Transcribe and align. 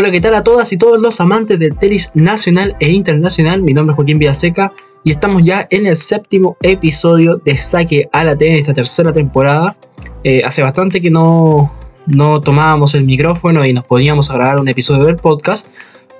Hola, 0.00 0.12
¿qué 0.12 0.20
tal 0.20 0.34
a 0.34 0.44
todas 0.44 0.72
y 0.72 0.76
todos 0.76 1.00
los 1.00 1.20
amantes 1.20 1.58
del 1.58 1.76
tenis 1.76 2.12
nacional 2.14 2.76
e 2.78 2.88
internacional? 2.88 3.64
Mi 3.64 3.74
nombre 3.74 3.90
es 3.90 3.96
Joaquín 3.96 4.20
Villaseca 4.20 4.72
y 5.02 5.10
estamos 5.10 5.42
ya 5.42 5.66
en 5.72 5.88
el 5.88 5.96
séptimo 5.96 6.56
episodio 6.62 7.38
de 7.44 7.56
Saque 7.56 8.08
a 8.12 8.22
la 8.22 8.36
Tenis 8.36 8.60
esta 8.60 8.72
tercera 8.72 9.12
temporada. 9.12 9.76
Eh, 10.22 10.44
hace 10.44 10.62
bastante 10.62 11.00
que 11.00 11.10
no, 11.10 11.68
no 12.06 12.40
tomábamos 12.40 12.94
el 12.94 13.06
micrófono 13.06 13.66
y 13.66 13.72
nos 13.72 13.82
podíamos 13.86 14.30
grabar 14.30 14.60
un 14.60 14.68
episodio 14.68 15.04
del 15.04 15.16
podcast, 15.16 15.66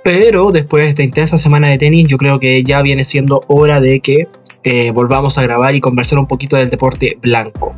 pero 0.03 0.51
después 0.51 0.83
de 0.83 0.89
esta 0.89 1.05
intensa 1.05 1.39
semana 1.39 1.69
de 1.69 1.79
tenis 1.79 2.09
yo 2.09 2.17
creo 2.17 2.41
que 2.41 2.65
ya 2.65 2.83
viene 2.83 3.05
siendo 3.05 3.43
hora 3.47 3.81
de 3.81 4.01
que 4.01 4.27
eh, 4.65 4.91
volvamos 4.91 5.39
a 5.39 5.43
grabar 5.45 5.77
y 5.77 5.81
conversar 5.81 6.19
un 6.19 6.27
poquito 6.27 6.57
del 6.57 6.69
deporte 6.69 7.17
blanco. 7.23 7.77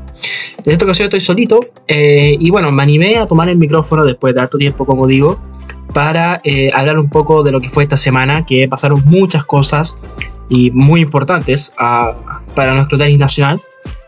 En 0.64 0.72
esta 0.72 0.86
ocasión 0.86 1.04
estoy 1.04 1.20
solito 1.20 1.60
eh, 1.86 2.38
y 2.40 2.48
bueno, 2.48 2.72
me 2.72 2.82
animé 2.82 3.18
a 3.18 3.26
tomar 3.26 3.50
el 3.50 3.58
micrófono 3.58 4.06
después 4.06 4.34
de 4.34 4.40
harto 4.40 4.56
tiempo, 4.56 4.86
como 4.86 5.06
digo, 5.06 5.38
para 5.92 6.40
eh, 6.44 6.70
hablar 6.74 6.98
un 6.98 7.08
poco 7.08 7.42
de 7.42 7.52
lo 7.52 7.60
que 7.60 7.68
fue 7.68 7.82
esta 7.82 7.96
semana, 7.96 8.44
que 8.44 8.68
pasaron 8.68 9.02
muchas 9.06 9.44
cosas 9.44 9.98
y 10.48 10.70
muy 10.72 11.00
importantes 11.00 11.72
para 11.76 12.74
nuestro 12.74 12.98
tenis 12.98 13.18
nacional. 13.18 13.60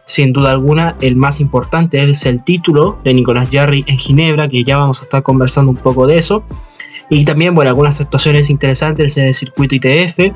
Sin 0.04 0.32
duda 0.32 0.50
alguna, 0.50 0.96
el 1.00 1.16
más 1.16 1.40
importante 1.40 2.02
es 2.02 2.26
el 2.26 2.42
título 2.42 2.98
de 3.04 3.14
Nicolás 3.14 3.48
Jarry 3.50 3.84
en 3.86 3.96
Ginebra, 3.96 4.48
que 4.48 4.64
ya 4.64 4.76
vamos 4.76 5.00
a 5.00 5.04
estar 5.04 5.22
conversando 5.22 5.70
un 5.70 5.76
poco 5.76 6.06
de 6.06 6.18
eso. 6.18 6.44
Y 7.08 7.24
también, 7.24 7.54
bueno, 7.54 7.68
algunas 7.70 8.00
actuaciones 8.00 8.50
interesantes 8.50 9.16
en 9.16 9.26
el 9.26 9.34
circuito 9.34 9.74
ITF, 9.74 10.32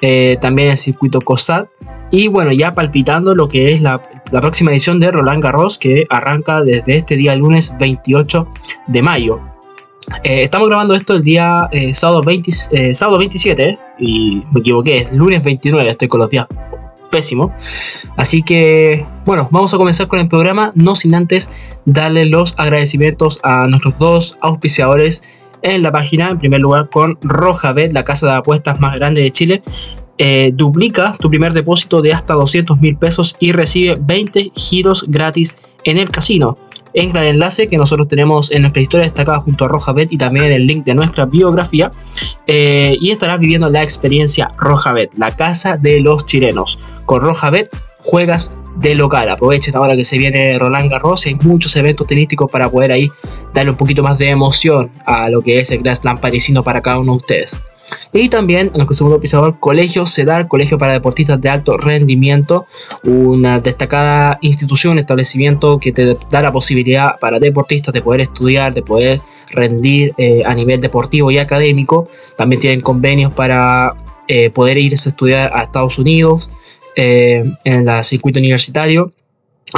eh, 0.00 0.38
también 0.40 0.70
el 0.70 0.78
circuito 0.78 1.20
COSAT. 1.20 1.68
Y 2.10 2.28
bueno, 2.28 2.52
ya 2.52 2.74
palpitando 2.74 3.34
lo 3.34 3.46
que 3.46 3.72
es 3.72 3.80
la, 3.80 4.00
la, 4.32 4.40
próxima 4.40 4.70
edición 4.70 4.98
de 4.98 5.10
Roland 5.10 5.42
Garros, 5.42 5.78
que 5.78 6.06
arranca 6.08 6.60
desde 6.60 6.96
este 6.96 7.16
día 7.16 7.36
lunes 7.36 7.72
28 7.78 8.48
de 8.86 9.02
mayo. 9.02 9.40
Eh, 10.24 10.42
estamos 10.42 10.68
grabando 10.68 10.94
esto 10.94 11.14
el 11.14 11.22
día 11.22 11.68
eh, 11.70 11.94
sábado, 11.94 12.22
20, 12.22 12.50
eh, 12.72 12.94
sábado 12.94 13.18
27 13.18 13.78
y 13.98 14.42
me 14.52 14.60
equivoqué, 14.60 14.98
es 14.98 15.12
lunes 15.12 15.42
29, 15.42 15.88
estoy 15.88 16.08
con 16.08 16.20
los 16.20 16.30
días 16.30 16.46
pésimo. 17.10 17.52
Así 18.16 18.42
que, 18.42 19.04
bueno, 19.24 19.48
vamos 19.50 19.74
a 19.74 19.76
comenzar 19.76 20.08
con 20.08 20.20
el 20.20 20.28
programa, 20.28 20.72
no 20.74 20.94
sin 20.94 21.14
antes 21.14 21.76
darle 21.84 22.26
los 22.26 22.54
agradecimientos 22.56 23.40
a 23.42 23.66
nuestros 23.66 23.98
dos 23.98 24.36
auspiciadores 24.40 25.22
en 25.62 25.82
la 25.82 25.90
página, 25.90 26.30
en 26.30 26.38
primer 26.38 26.60
lugar 26.60 26.88
con 26.88 27.18
Rojabet, 27.22 27.92
la 27.92 28.04
casa 28.04 28.26
de 28.26 28.32
apuestas 28.34 28.80
más 28.80 28.94
grande 28.96 29.22
de 29.22 29.32
Chile. 29.32 29.62
duplica 30.52 31.14
tu 31.18 31.30
primer 31.30 31.52
depósito 31.52 32.00
de 32.02 32.12
hasta 32.12 32.34
200 32.34 32.78
mil 32.80 32.96
pesos 32.96 33.36
y 33.40 33.52
recibe 33.52 33.96
20 34.00 34.52
giros 34.54 35.04
gratis 35.08 35.56
en 35.84 35.98
el 35.98 36.10
casino 36.10 36.58
entra 36.92 37.22
el 37.22 37.34
enlace 37.34 37.68
que 37.68 37.78
nosotros 37.78 38.08
tenemos 38.08 38.50
en 38.50 38.62
nuestra 38.62 38.82
historia 38.82 39.04
destacada 39.04 39.40
junto 39.40 39.64
a 39.64 39.68
Rojabet 39.68 40.12
y 40.12 40.18
también 40.18 40.52
el 40.52 40.66
link 40.66 40.84
de 40.84 40.94
nuestra 40.94 41.26
biografía. 41.26 41.90
Eh, 42.46 42.96
y 43.00 43.10
estarás 43.10 43.38
viviendo 43.38 43.68
la 43.70 43.82
experiencia 43.82 44.52
Rojabet, 44.58 45.12
la 45.16 45.36
casa 45.36 45.76
de 45.76 46.00
los 46.00 46.24
chilenos. 46.24 46.78
Con 47.06 47.20
Rojabet 47.20 47.70
juegas 47.98 48.52
de 48.76 48.94
local. 48.94 49.28
Aprovechen 49.28 49.76
ahora 49.76 49.96
que 49.96 50.04
se 50.04 50.18
viene 50.18 50.58
Roland 50.58 50.90
Garros. 50.90 51.26
Hay 51.26 51.34
muchos 51.36 51.74
eventos 51.76 52.06
tenísticos 52.06 52.50
para 52.50 52.70
poder 52.70 52.92
ahí 52.92 53.10
darle 53.52 53.72
un 53.72 53.76
poquito 53.76 54.02
más 54.02 54.18
de 54.18 54.30
emoción 54.30 54.90
a 55.06 55.28
lo 55.28 55.42
que 55.42 55.60
es 55.60 55.70
el 55.70 55.78
Grand 55.78 55.96
Slam 55.96 56.20
parisino 56.20 56.62
para 56.62 56.80
cada 56.80 56.98
uno 56.98 57.12
de 57.12 57.16
ustedes. 57.16 57.58
Y 58.12 58.28
también 58.28 58.68
en 58.68 58.72
nuestro 58.74 58.94
segundo 58.94 59.20
pisador, 59.20 59.58
Colegio 59.60 60.06
CEDAR, 60.06 60.48
Colegio 60.48 60.78
para 60.78 60.92
Deportistas 60.92 61.40
de 61.40 61.48
Alto 61.48 61.76
Rendimiento, 61.76 62.66
una 63.04 63.60
destacada 63.60 64.38
institución, 64.42 64.98
establecimiento 64.98 65.78
que 65.78 65.92
te 65.92 66.16
da 66.30 66.42
la 66.42 66.52
posibilidad 66.52 67.18
para 67.20 67.38
deportistas 67.38 67.94
de 67.94 68.02
poder 68.02 68.22
estudiar, 68.22 68.74
de 68.74 68.82
poder 68.82 69.20
rendir 69.52 70.12
eh, 70.18 70.42
a 70.44 70.54
nivel 70.54 70.80
deportivo 70.80 71.30
y 71.30 71.38
académico. 71.38 72.08
También 72.36 72.60
tienen 72.60 72.80
convenios 72.80 73.32
para 73.32 73.94
eh, 74.28 74.50
poder 74.50 74.78
irse 74.78 75.08
a 75.08 75.10
estudiar 75.10 75.50
a 75.54 75.62
Estados 75.62 75.98
Unidos 75.98 76.50
eh, 76.96 77.44
en 77.64 77.88
el 77.88 78.04
circuito 78.04 78.38
universitario. 78.38 79.12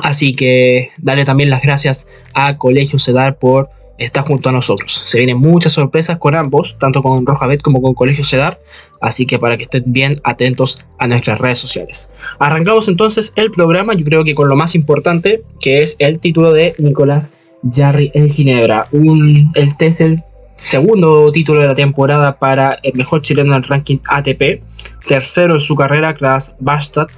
Así 0.03 0.35
que 0.35 0.89
darle 0.99 1.25
también 1.25 1.51
las 1.51 1.63
gracias 1.63 2.07
a 2.33 2.57
Colegio 2.57 2.99
CEDAR 2.99 3.39
por 3.39 3.69
está 3.99 4.23
junto 4.23 4.49
a 4.49 4.53
nosotros. 4.53 5.03
Se 5.05 5.19
vienen 5.19 5.39
muchas 5.39 5.73
sorpresas 5.73 6.19
con 6.19 6.35
ambos, 6.35 6.79
tanto 6.79 7.03
con 7.03 7.25
Rojabet 7.25 7.61
como 7.61 7.81
con 7.81 7.95
Colegio 7.95 8.25
Cedar, 8.25 8.61
así 9.01 9.27
que 9.27 9.39
para 9.39 9.57
que 9.57 9.65
estén 9.65 9.85
bien 9.87 10.15
atentos 10.25 10.87
a 10.99 11.07
nuestras 11.07 11.41
redes 11.41 11.59
sociales. 11.59 12.11
Arrancamos 12.39 12.89
entonces 12.89 13.33
el 13.37 13.51
programa, 13.51 13.95
yo 13.95 14.05
creo 14.05 14.25
que 14.25 14.35
con 14.35 14.49
lo 14.49 14.57
más 14.57 14.75
importante, 14.75 15.43
que 15.61 15.83
es 15.83 15.97
el 15.99 16.19
título 16.19 16.53
de 16.53 16.75
Nicolás 16.79 17.37
Jarry 17.75 18.11
en 18.15 18.31
Ginebra. 18.31 18.87
Un, 18.93 19.53
este 19.55 19.89
es 19.89 20.01
el 20.01 20.23
segundo 20.57 21.31
título 21.33 21.61
de 21.61 21.67
la 21.67 21.75
temporada 21.75 22.39
para 22.39 22.79
el 22.83 22.95
mejor 22.95 23.23
chileno 23.23 23.55
en 23.55 23.63
el 23.63 23.69
ranking 23.69 23.99
ATP, 24.07 24.63
tercero 25.07 25.55
en 25.55 25.61
su 25.61 25.75
carrera 25.75 26.15
tras 26.17 26.55
Bastad 26.61 27.09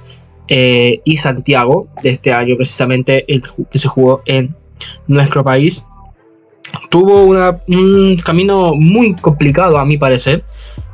eh, 0.47 1.01
y 1.03 1.17
Santiago 1.17 1.87
de 2.03 2.11
este 2.11 2.31
año, 2.33 2.55
precisamente 2.55 3.25
el 3.27 3.41
que 3.71 3.79
se 3.79 3.87
jugó 3.87 4.21
en 4.25 4.55
nuestro 5.07 5.43
país 5.43 5.83
tuvo 6.89 7.25
un 7.67 8.17
camino 8.17 8.73
muy 8.75 9.15
complicado 9.15 9.77
a 9.77 9.85
mi 9.85 9.97
parecer. 9.97 10.43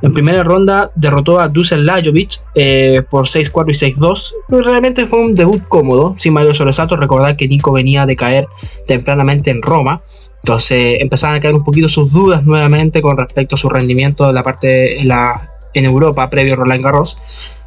En 0.02 0.14
primera 0.14 0.44
ronda 0.44 0.90
derrotó 0.96 1.40
a 1.40 1.48
Dusan 1.48 1.86
Lajovic 1.86 2.40
eh, 2.56 3.04
por 3.10 3.28
6-4 3.28 3.66
y 3.68 3.94
6-2. 3.94 4.34
Pero 4.50 4.64
realmente 4.64 5.06
fue 5.06 5.20
un 5.20 5.36
debut 5.36 5.62
cómodo, 5.68 6.16
sin 6.18 6.34
mayor 6.34 6.56
sobresalto. 6.56 6.96
Recordar 6.96 7.38
que 7.38 7.48
Nico 7.48 7.72
venía 7.72 8.06
de 8.06 8.16
caer 8.16 8.48
tempranamente 8.88 9.52
en 9.52 9.62
Roma. 9.62 10.02
Entonces 10.44 10.98
empezaron 11.00 11.36
a 11.36 11.40
caer 11.40 11.54
un 11.54 11.64
poquito 11.64 11.88
sus 11.88 12.12
dudas 12.14 12.46
nuevamente 12.46 13.02
con 13.02 13.16
respecto 13.16 13.56
a 13.56 13.60
su 13.60 13.70
rendimiento 13.70 14.26
de 14.26 14.34
la 14.34 14.44
parte 14.44 15.04
la, 15.04 15.52
en 15.74 15.86
Europa 15.86 16.30
previo 16.30 16.54
a 16.54 16.58
Roland 16.58 16.84
Garros. 16.84 17.18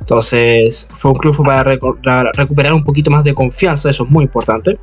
Entonces 0.04 0.87
fue 0.98 1.12
un 1.12 1.16
club 1.16 1.34
para, 1.47 2.31
recuperar 2.34 2.75
un 2.75 2.84
poquito 2.84 3.10
más 3.10 3.25
de 3.25 3.32
confianza, 3.32 3.88
eso 3.88 4.04
es 4.04 4.10
muy 4.10 4.25
importante. 4.25 4.78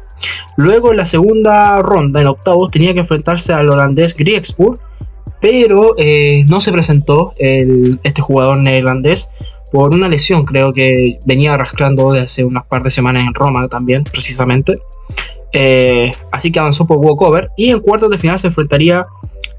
Luego 0.58 0.90
en 0.90 0.98
la 0.98 1.06
segunda 1.06 1.80
ronda, 1.84 2.22
en 2.22 2.28
octavos, 2.28 2.72
tenía 2.72 2.92
que 2.94 3.02
enfrentarse 3.02 3.54
al 3.54 3.70
holandés 3.70 4.16
Griexburg, 4.16 4.80
pero 5.40 5.94
eh, 5.98 6.44
no 6.48 6.60
se 6.60 6.72
presentó 6.72 7.34
este 7.38 8.22
jugador 8.22 8.58
neerlandés 8.58 9.30
por 9.72 9.94
una 9.94 10.10
lesión, 10.10 10.44
creo 10.44 10.74
que 10.74 11.20
venía 11.26 11.54
arrastrando 11.54 12.12
desde 12.12 12.26
hace 12.26 12.44
unas 12.44 12.66
par 12.66 12.82
de 12.82 12.90
semanas 12.90 13.24
en 13.28 13.34
Roma 13.36 13.68
también, 13.68 14.04
precisamente. 14.04 14.74
Eh, 15.54 16.14
así 16.32 16.52
que 16.52 16.60
avanzó 16.60 16.88
por 16.88 16.98
walkover 16.98 17.50
y 17.58 17.70
en 17.70 17.80
cuartos 17.80 18.10
de 18.10 18.18
final 18.18 18.40
se 18.40 18.48
enfrentaría 18.48 19.06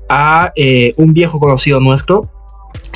a 0.08 0.52
eh, 0.56 0.92
un 0.96 1.12
viejo 1.12 1.38
conocido 1.38 1.78
nuestro, 1.78 2.22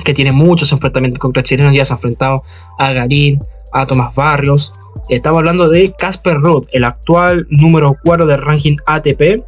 que 0.04 0.14
tiene 0.14 0.32
muchos 0.32 0.72
enfrentamientos 0.72 1.18
contra 1.18 1.42
chilenos, 1.42 1.74
ya 1.74 1.84
se 1.84 1.92
ha 1.92 1.96
enfrentado 1.96 2.42
a 2.78 2.92
Garín, 2.92 3.38
a 3.72 3.86
Tomás 3.86 4.14
Barrios. 4.14 4.74
Estamos 5.08 5.38
hablando 5.38 5.68
de 5.68 5.92
Casper 5.96 6.38
Ruth, 6.38 6.66
el 6.72 6.84
actual 6.84 7.46
número 7.50 7.96
4 8.04 8.26
del 8.26 8.40
ranking 8.40 8.76
ATP. 8.86 9.42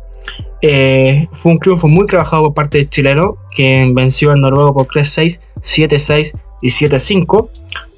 Eh, 0.60 1.26
fue 1.32 1.53
un 1.53 1.59
triunfo 1.59 1.88
muy 1.88 2.06
trabajado 2.06 2.44
por 2.44 2.54
parte 2.54 2.78
de 2.78 2.88
chileno, 2.88 3.37
que 3.54 3.91
venció 3.94 4.32
al 4.32 4.41
noruego 4.41 4.75
por 4.75 4.87
3-6, 4.87 5.41
7-6 5.62 6.38
y 6.62 6.69
7-5, 6.69 7.49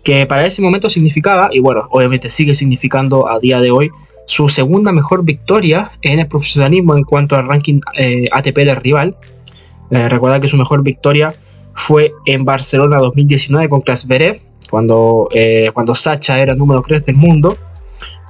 que 0.05 0.27
para 0.27 0.47
ese 0.47 0.63
momento 0.63 0.89
significaba, 0.91 1.49
y 1.53 1.61
bueno, 1.61 1.87
obviamente 1.91 2.29
sigue 2.29 2.55
significando 2.55 3.31
a 3.31 3.39
día 3.39 3.61
de 3.61 3.71
hoy, 3.71 3.91
su 4.27 4.49
segunda 4.49 4.93
mejor 4.93 5.25
victoria 5.25 5.91
en 6.03 6.21
el 6.21 6.29
profesionalismo 6.29 6.97
en 6.97 7.03
cuanto 7.03 7.35
al 7.37 7.49
ranking 7.49 7.81
eh, 7.97 8.29
ATP 8.31 8.59
del 8.59 8.77
rival. 8.77 9.17
Eh, 9.91 10.09
recuerda 10.09 10.39
que 10.39 10.47
su 10.47 10.57
mejor 10.57 10.85
victoria 10.85 11.35
fue 11.81 12.13
en 12.27 12.45
Barcelona 12.45 12.99
2019 12.99 13.69
con 13.69 13.81
Krasverev, 13.81 14.39
cuando, 14.71 15.29
eh, 15.33 15.71
cuando 15.73 15.95
Sacha 15.95 16.39
era 16.39 16.55
número 16.55 16.83
3 16.87 17.07
del 17.07 17.17
mundo. 17.17 17.57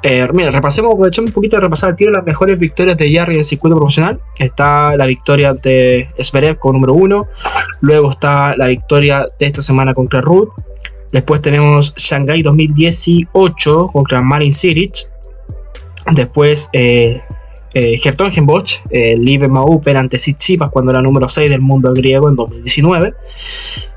Eh, 0.03 0.27
mira, 0.33 0.51
repasemos, 0.51 0.95
aprovechemos 0.95 1.31
un 1.31 1.35
poquito 1.35 1.57
de 1.57 1.63
repasar 1.63 1.91
el 1.91 1.97
tiro 1.97 2.11
las 2.11 2.25
mejores 2.25 2.59
victorias 2.59 2.97
de 2.97 3.13
Jarry 3.13 3.35
en 3.35 3.41
el 3.41 3.45
circuito 3.45 3.77
profesional. 3.77 4.19
Está 4.39 4.97
la 4.97 5.07
victoria 5.07 5.53
de 5.53 6.09
Zverev 6.23 6.59
con 6.59 6.73
número 6.73 6.95
1. 6.95 7.21
Luego 7.83 8.13
está 8.13 8.57
la 8.57 8.69
victoria 8.69 9.27
de 9.39 9.47
esta 9.47 9.61
semana 9.61 9.93
contra 9.93 10.23
Ruth. 10.23 10.49
Después 11.13 11.43
tenemos 11.43 11.93
Shanghai 11.97 12.41
2018 12.43 13.89
contra 13.89 14.23
Marin 14.23 14.53
Siric. 14.53 15.07
Después 16.13 16.71
eh, 16.73 17.21
eh, 17.75 18.01
Bosch, 18.43 18.81
el 18.91 19.25
Live 19.25 19.49
Open 19.51 19.97
ante 19.97 20.17
Tsitsipas 20.17 20.71
cuando 20.71 20.91
era 20.91 21.03
número 21.03 21.29
6 21.29 21.51
del 21.51 21.61
mundo 21.61 21.93
griego 21.93 22.29
en 22.29 22.37
2019. 22.37 23.15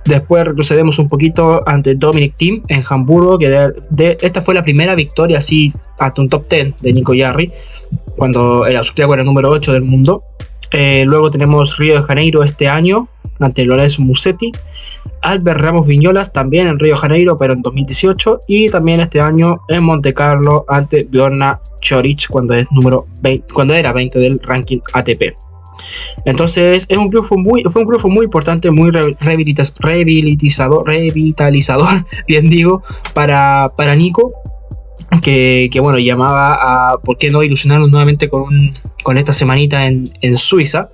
Después 0.05 0.45
retrocedemos 0.45 0.99
un 0.99 1.07
poquito 1.07 1.59
ante 1.65 1.95
Dominic 1.95 2.35
Thiem 2.35 2.61
en 2.67 2.83
Hamburgo, 2.87 3.37
que 3.37 3.67
esta 4.21 4.41
fue 4.41 4.53
la 4.53 4.63
primera 4.63 4.95
victoria 4.95 5.37
así 5.37 5.73
hasta 5.97 6.21
un 6.21 6.29
top 6.29 6.47
10 6.49 6.81
de 6.81 6.93
Nico 6.93 7.13
Yarri, 7.13 7.51
cuando 8.17 8.65
el 8.65 8.75
austriaco 8.75 9.13
era 9.13 9.23
número 9.23 9.49
8 9.49 9.73
del 9.73 9.83
mundo. 9.83 10.23
Eh, 10.71 11.03
luego 11.05 11.29
tenemos 11.29 11.77
Río 11.77 11.95
de 11.95 12.01
Janeiro 12.01 12.43
este 12.43 12.67
año 12.67 13.07
ante 13.39 13.63
Lorenzo 13.65 14.01
Musetti. 14.01 14.51
Albert 15.21 15.59
Ramos 15.59 15.87
Viñolas 15.87 16.33
también 16.33 16.67
en 16.67 16.79
Río 16.79 16.95
de 16.95 16.99
Janeiro, 16.99 17.37
pero 17.37 17.53
en 17.53 17.61
2018. 17.61 18.41
Y 18.47 18.69
también 18.69 18.99
este 18.99 19.21
año 19.21 19.61
en 19.69 19.83
Monte 19.83 20.13
Carlo 20.13 20.65
ante 20.67 21.03
Bjorna 21.03 21.59
Choric 21.83 22.27
cuando, 22.29 22.55
es 22.55 22.65
número 22.71 23.05
20, 23.21 23.53
cuando 23.53 23.73
era 23.75 23.91
20 23.91 24.17
del 24.17 24.39
ranking 24.39 24.79
ATP. 24.93 25.35
Entonces 26.25 26.85
es 26.89 26.97
un 26.97 27.09
triunfo 27.09 27.37
muy, 27.37 27.63
fue 27.63 27.81
un 27.81 27.87
triunfo 27.87 28.09
muy 28.09 28.25
importante, 28.25 28.71
muy 28.71 28.91
rehabilitizador, 28.91 30.87
revitalizador, 30.87 32.05
bien 32.27 32.49
digo, 32.49 32.81
para, 33.13 33.69
para 33.75 33.95
Nico. 33.95 34.33
Que, 35.21 35.69
bueno, 35.79 35.99
llamaba 35.99 36.53
a 36.93 36.97
por 36.97 37.17
qué 37.17 37.29
no 37.29 37.43
ilusionarnos 37.43 37.89
nuevamente 37.89 38.29
con, 38.29 38.73
con 39.03 39.17
esta 39.17 39.33
semanita 39.33 39.85
en, 39.85 40.11
en 40.21 40.37
Suiza. 40.37 40.89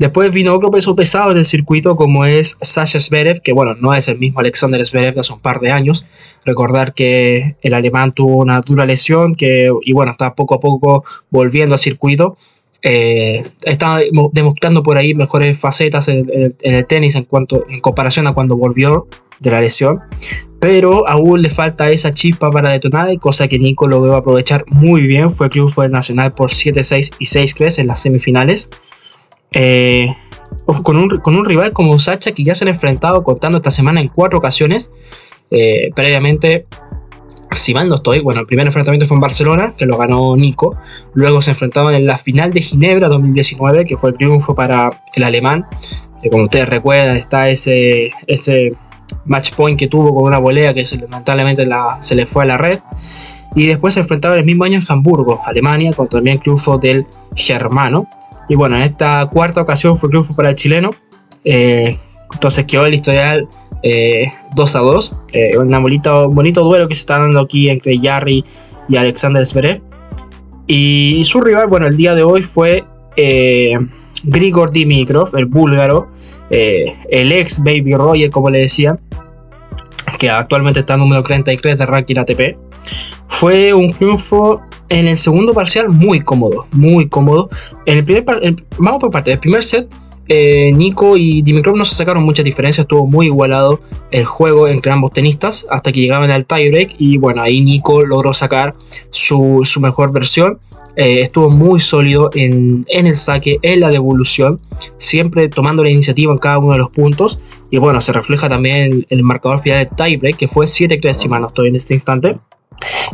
Después 0.00 0.30
vino 0.30 0.54
otro 0.54 0.70
peso 0.70 0.96
pesado 0.96 1.30
en 1.30 1.36
el 1.36 1.44
circuito 1.44 1.94
como 1.94 2.24
es 2.24 2.56
Sasha 2.62 2.98
Zverev, 2.98 3.42
que 3.42 3.52
bueno, 3.52 3.74
no 3.74 3.92
es 3.92 4.08
el 4.08 4.18
mismo 4.18 4.40
Alexander 4.40 4.82
Zverev 4.86 5.12
de 5.12 5.20
hace 5.20 5.34
un 5.34 5.40
par 5.40 5.60
de 5.60 5.72
años. 5.72 6.06
Recordar 6.46 6.94
que 6.94 7.56
el 7.60 7.74
alemán 7.74 8.14
tuvo 8.14 8.38
una 8.38 8.62
dura 8.62 8.86
lesión 8.86 9.36
y 9.38 9.92
bueno, 9.92 10.12
está 10.12 10.34
poco 10.34 10.54
a 10.54 10.60
poco 10.60 11.04
volviendo 11.28 11.74
al 11.74 11.78
circuito. 11.78 12.38
Eh, 12.80 13.42
está 13.64 14.00
demostrando 14.32 14.82
por 14.82 14.96
ahí 14.96 15.12
mejores 15.12 15.60
facetas 15.60 16.08
en, 16.08 16.54
el 16.62 16.86
tenis 16.86 17.14
en, 17.14 17.24
cuanto, 17.24 17.66
en 17.68 17.80
comparación 17.80 18.26
a 18.26 18.32
cuando 18.32 18.56
volvió 18.56 19.06
de 19.38 19.50
la 19.50 19.60
lesión. 19.60 20.00
Pero 20.60 21.06
aún 21.06 21.42
le 21.42 21.50
falta 21.50 21.90
esa 21.90 22.14
chispa 22.14 22.50
para 22.50 22.70
detonar, 22.70 23.14
cosa 23.18 23.48
que 23.48 23.58
Nico 23.58 23.86
lo 23.86 24.14
a 24.14 24.20
aprovechar 24.20 24.64
muy 24.68 25.02
bien. 25.02 25.30
Fue 25.30 25.50
triunfo 25.50 25.82
del 25.82 25.90
Nacional 25.90 26.32
por 26.32 26.52
7-6 26.52 27.16
y 27.18 27.26
6-3 27.26 27.80
en 27.80 27.86
las 27.86 28.00
semifinales. 28.00 28.70
Eh, 29.52 30.08
con, 30.82 30.96
un, 30.96 31.08
con, 31.18 31.36
un, 31.36 31.44
rival 31.44 31.72
como 31.72 31.98
Sacha 31.98 32.32
que 32.32 32.44
ya 32.44 32.54
se 32.54 32.64
han 32.64 32.68
enfrentado 32.68 33.24
contando 33.24 33.58
esta 33.58 33.70
semana 33.70 34.00
en 34.00 34.08
cuatro 34.08 34.38
ocasiones. 34.38 34.92
Eh, 35.50 35.90
previamente, 35.94 36.66
si 37.52 37.74
mal 37.74 37.88
no 37.88 37.96
estoy, 37.96 38.20
bueno, 38.20 38.40
el 38.40 38.46
primer 38.46 38.66
enfrentamiento 38.66 39.06
fue 39.06 39.16
en 39.16 39.20
Barcelona, 39.20 39.74
que 39.76 39.86
lo 39.86 39.98
ganó 39.98 40.36
Nico. 40.36 40.76
Luego 41.14 41.42
se 41.42 41.50
enfrentaban 41.50 41.94
en 41.94 42.06
la 42.06 42.18
final 42.18 42.52
de 42.52 42.62
Ginebra 42.62 43.08
2019, 43.08 43.84
que 43.84 43.96
fue 43.96 44.10
el 44.10 44.16
triunfo 44.16 44.54
para 44.54 44.90
el 45.14 45.24
alemán. 45.24 45.66
Que 46.22 46.30
como 46.30 46.44
ustedes 46.44 46.68
recuerdan, 46.68 47.16
está 47.16 47.48
ese, 47.48 48.10
ese 48.26 48.70
match 49.24 49.52
point 49.54 49.78
que 49.78 49.88
tuvo 49.88 50.10
con 50.10 50.24
una 50.24 50.38
volea 50.38 50.74
que 50.74 50.84
lamentablemente 51.00 51.66
la, 51.66 51.98
se 52.00 52.14
le 52.14 52.26
fue 52.26 52.44
a 52.44 52.46
la 52.46 52.58
red. 52.58 52.78
Y 53.56 53.66
después 53.66 53.94
se 53.94 54.00
enfrentaba 54.00 54.36
el 54.36 54.44
mismo 54.44 54.64
año 54.64 54.78
en 54.78 54.84
Hamburgo, 54.88 55.40
Alemania, 55.44 55.92
con 55.92 56.06
también 56.06 56.36
el 56.36 56.42
triunfo 56.42 56.78
del 56.78 57.06
germano. 57.34 58.06
Y 58.50 58.56
bueno, 58.56 58.74
en 58.74 58.82
esta 58.82 59.26
cuarta 59.32 59.62
ocasión 59.62 59.96
fue 59.96 60.08
triunfo 60.08 60.34
para 60.34 60.48
el 60.48 60.56
chileno. 60.56 60.90
Eh, 61.44 61.96
entonces 62.32 62.64
quedó 62.64 62.84
el 62.84 62.94
historial 62.94 63.42
2 63.44 63.84
eh, 63.84 64.28
a 64.56 64.80
2. 64.80 65.12
Eh, 65.32 65.56
un 65.56 65.70
bonito 65.70 66.64
duelo 66.64 66.88
que 66.88 66.96
se 66.96 67.00
está 67.00 67.20
dando 67.20 67.38
aquí 67.38 67.70
entre 67.70 67.96
Jarry 68.00 68.44
y 68.88 68.96
Alexander 68.96 69.46
Zverev. 69.46 69.80
Y, 70.66 71.22
su 71.24 71.40
rival, 71.40 71.68
bueno, 71.68 71.86
el 71.86 71.96
día 71.96 72.16
de 72.16 72.24
hoy 72.24 72.42
fue 72.42 72.84
Grigor 74.24 74.72
Dimitrov, 74.72 75.28
el 75.36 75.46
búlgaro, 75.46 76.08
el 76.50 77.32
ex 77.32 77.62
Baby 77.62 77.94
Roger, 77.94 78.30
como 78.30 78.50
le 78.50 78.58
decían, 78.58 78.98
que 80.20 80.28
actualmente 80.28 80.80
está 80.80 80.98
número 80.98 81.22
33 81.22 81.78
de 81.78 81.86
ranking 81.86 82.16
ATP. 82.18 82.56
Fue 83.26 83.72
un 83.72 83.90
triunfo 83.92 84.60
en 84.90 85.06
el 85.06 85.16
segundo 85.16 85.54
parcial 85.54 85.88
muy 85.88 86.20
cómodo, 86.20 86.66
muy 86.72 87.08
cómodo. 87.08 87.48
En 87.86 87.98
el 87.98 88.04
primer 88.04 88.24
vamos 88.78 89.00
por 89.00 89.10
parte, 89.10 89.32
el 89.32 89.38
primer 89.38 89.64
set 89.64 89.88
eh, 90.32 90.70
Nico 90.72 91.16
y 91.16 91.42
Dimitrov 91.42 91.76
no 91.76 91.84
se 91.84 91.96
sacaron 91.96 92.22
muchas 92.22 92.44
diferencias, 92.44 92.84
estuvo 92.84 93.04
muy 93.04 93.26
igualado 93.26 93.80
el 94.12 94.24
juego 94.24 94.68
entre 94.68 94.92
ambos 94.92 95.10
tenistas 95.10 95.66
hasta 95.70 95.90
que 95.90 95.98
llegaban 95.98 96.30
al 96.30 96.46
tiebreak 96.46 96.94
y 97.00 97.18
bueno, 97.18 97.42
ahí 97.42 97.60
Nico 97.60 98.06
logró 98.06 98.32
sacar 98.32 98.70
su, 99.08 99.64
mejor 99.80 100.12
versión. 100.12 100.60
Eh, 100.94 101.22
estuvo 101.22 101.50
muy 101.50 101.80
sólido 101.80 102.30
en, 102.34 102.84
el 102.86 103.16
saque, 103.16 103.58
en 103.62 103.80
la 103.80 103.88
devolución, 103.88 104.56
siempre 104.98 105.48
tomando 105.48 105.82
la 105.82 105.90
iniciativa 105.90 106.32
en 106.32 106.38
cada 106.38 106.58
uno 106.58 106.74
de 106.74 106.78
los 106.78 106.90
puntos. 106.90 107.40
Y 107.72 107.78
bueno, 107.78 108.00
se 108.00 108.12
refleja 108.12 108.48
también 108.48 108.76
en 108.76 109.06
el 109.08 109.24
marcador 109.24 109.58
final 109.58 109.78
del 109.78 109.96
tiebreak, 109.96 110.36
que 110.36 110.46
fue 110.46 110.66
7-3 110.66 111.12
si 111.12 111.28
en 111.66 111.74
este 111.74 111.94
instante. 111.94 112.38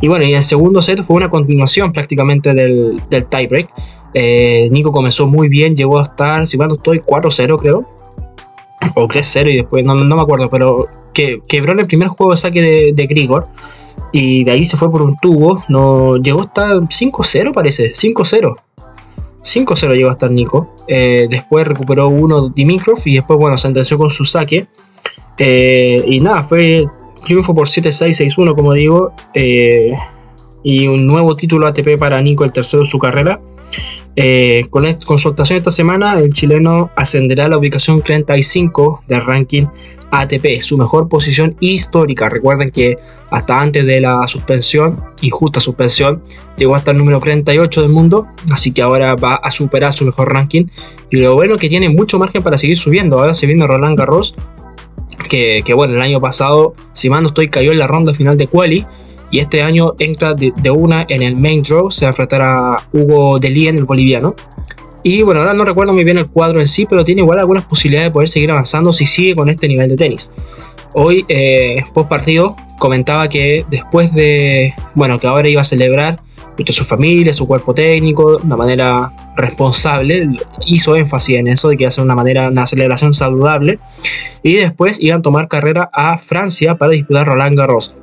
Y 0.02 0.08
bueno, 0.08 0.26
y 0.26 0.34
el 0.34 0.44
segundo 0.44 0.82
set 0.82 1.02
fue 1.02 1.16
una 1.16 1.30
continuación 1.30 1.92
prácticamente 1.92 2.52
del, 2.52 3.02
del 3.08 3.24
tiebreak. 3.26 3.70
Eh, 4.18 4.68
Nico 4.70 4.92
comenzó 4.92 5.26
muy 5.26 5.46
bien, 5.48 5.76
llegó 5.76 5.98
a 5.98 6.04
estar, 6.04 6.46
si 6.46 6.56
mal 6.56 6.68
no 6.68 6.76
estoy, 6.76 7.00
4-0 7.00 7.58
creo. 7.58 7.86
O 8.94 9.06
3-0 9.06 9.52
y 9.52 9.56
después, 9.56 9.84
no, 9.84 9.94
me 9.94 10.22
acuerdo, 10.22 10.48
pero 10.48 10.86
que, 11.12 11.42
quebró 11.46 11.72
en 11.72 11.80
el 11.80 11.86
primer 11.86 12.08
juego 12.08 12.30
de 12.30 12.38
saque 12.38 12.62
de, 12.62 12.92
de 12.94 13.06
Grigor. 13.06 13.44
Y 14.12 14.42
de 14.44 14.52
ahí 14.52 14.64
se 14.64 14.78
fue 14.78 14.90
por 14.90 15.02
un 15.02 15.16
tubo. 15.16 15.62
No, 15.68 16.16
llegó 16.16 16.40
hasta 16.40 16.76
5-0 16.76 17.52
parece, 17.52 17.92
5-0. 17.92 18.56
5-0 19.42 19.94
llegó 19.94 20.08
a 20.08 20.12
estar 20.12 20.30
Nico. 20.30 20.74
Eh, 20.88 21.26
después 21.28 21.66
recuperó 21.66 22.08
uno 22.08 22.48
Dimitrov 22.48 22.98
y 23.04 23.16
después, 23.16 23.38
bueno, 23.38 23.58
sentenció 23.58 23.98
con 23.98 24.08
su 24.08 24.24
saque. 24.24 24.66
Eh, 25.36 26.02
y 26.06 26.20
nada, 26.20 26.42
fue 26.42 26.86
triunfo 27.22 27.54
por 27.54 27.68
7-6-6-1, 27.68 28.54
como 28.54 28.72
digo, 28.72 29.12
eh, 29.34 29.90
y 30.62 30.86
un 30.86 31.06
nuevo 31.06 31.36
título 31.36 31.66
ATP 31.66 31.98
para 31.98 32.18
Nico, 32.22 32.44
el 32.44 32.52
tercero 32.52 32.82
de 32.82 32.88
su 32.88 32.98
carrera. 32.98 33.42
Eh, 34.18 34.66
con, 34.70 34.90
con, 35.04 35.18
su 35.18 35.28
actuación 35.28 35.58
esta 35.58 35.70
semana, 35.70 36.18
el 36.18 36.32
chileno 36.32 36.90
ascenderá 36.96 37.44
a 37.44 37.48
la 37.50 37.58
ubicación 37.58 38.00
35 38.00 39.04
del 39.06 39.24
ranking 39.24 39.66
ATP, 40.10 40.62
su 40.62 40.78
mejor 40.78 41.08
posición 41.08 41.54
histórica. 41.60 42.30
Recuerden 42.30 42.70
que 42.70 42.96
hasta 43.30 43.60
antes 43.60 43.84
de 43.84 44.00
la 44.00 44.26
suspensión, 44.26 45.02
injusta 45.20 45.60
suspensión, 45.60 46.22
llegó 46.56 46.74
hasta 46.74 46.92
el 46.92 46.96
número 46.96 47.20
38 47.20 47.82
del 47.82 47.90
mundo, 47.90 48.26
así 48.50 48.72
que 48.72 48.82
ahora 48.82 49.16
va 49.16 49.34
a 49.34 49.50
superar 49.50 49.92
su 49.92 50.06
mejor 50.06 50.32
ranking. 50.32 50.64
Y 51.10 51.16
lo 51.16 51.34
bueno 51.34 51.56
es 51.56 51.60
que 51.60 51.68
tiene 51.68 51.90
mucho 51.90 52.18
margen 52.18 52.42
para 52.42 52.56
seguir 52.56 52.78
subiendo. 52.78 53.18
Ahora 53.18 53.34
se 53.34 53.46
viene 53.46 53.66
Roland 53.66 53.98
Garros, 53.98 54.34
que, 55.28 55.62
bueno, 55.74 55.94
el 55.94 56.00
año 56.00 56.20
pasado, 56.20 56.74
si 56.92 57.10
mal 57.10 57.22
no 57.22 57.28
estoy, 57.28 57.48
cayó 57.48 57.72
en 57.72 57.78
la 57.78 57.86
ronda 57.86 58.14
final 58.14 58.36
de 58.36 58.46
Quali. 58.46 58.86
Y 59.30 59.40
este 59.40 59.62
año 59.62 59.94
entra 59.98 60.34
de, 60.34 60.52
una 60.70 61.04
en 61.08 61.22
el 61.22 61.36
main 61.36 61.62
draw, 61.62 61.90
se 61.90 62.04
va 62.04 62.08
a 62.08 62.12
enfrentar 62.12 62.42
a 62.42 62.76
Hugo 62.92 63.38
Delien, 63.38 63.76
el 63.76 63.84
boliviano. 63.84 64.34
Y 65.02 65.22
bueno, 65.22 65.40
ahora 65.40 65.54
no 65.54 65.64
recuerdo 65.64 65.92
muy 65.92 66.04
bien 66.04 66.18
el 66.18 66.28
cuadro 66.28 66.60
en 66.60 66.68
sí, 66.68 66.86
pero 66.86 67.04
tiene 67.04 67.20
igual 67.20 67.38
algunas 67.38 67.64
posibilidades 67.64 68.10
de 68.10 68.12
poder 68.12 68.28
seguir 68.28 68.50
avanzando 68.50 68.92
si 68.92 69.06
sigue 69.06 69.36
con 69.36 69.48
este 69.48 69.68
nivel 69.68 69.88
de 69.88 69.96
tenis. 69.96 70.32
Hoy, 70.94 71.24
eh, 71.28 71.82
post 71.94 72.08
partido, 72.08 72.56
comentaba 72.78 73.28
que 73.28 73.64
después 73.70 74.12
de, 74.12 74.72
bueno, 74.94 75.18
que 75.18 75.26
ahora 75.26 75.48
iba 75.48 75.60
a 75.60 75.64
celebrar 75.64 76.16
su 76.68 76.84
familia, 76.84 77.32
su 77.32 77.46
cuerpo 77.46 77.74
técnico, 77.74 78.36
de 78.36 78.46
una 78.46 78.56
manera 78.56 79.12
responsable, 79.36 80.36
hizo 80.66 80.96
énfasis 80.96 81.36
en 81.36 81.48
eso, 81.48 81.68
de 81.68 81.76
que 81.76 81.86
a 81.86 81.90
ser 81.90 82.04
una 82.04 82.14
manera, 82.14 82.48
una 82.48 82.66
celebración 82.66 83.12
saludable, 83.14 83.78
y 84.42 84.54
después 84.54 85.00
iban 85.00 85.20
a 85.20 85.22
tomar 85.22 85.48
carrera 85.48 85.90
a 85.92 86.16
Francia 86.18 86.76
para 86.76 86.92
disputar 86.92 87.26
Roland 87.26 87.56
Garros. 87.56 87.96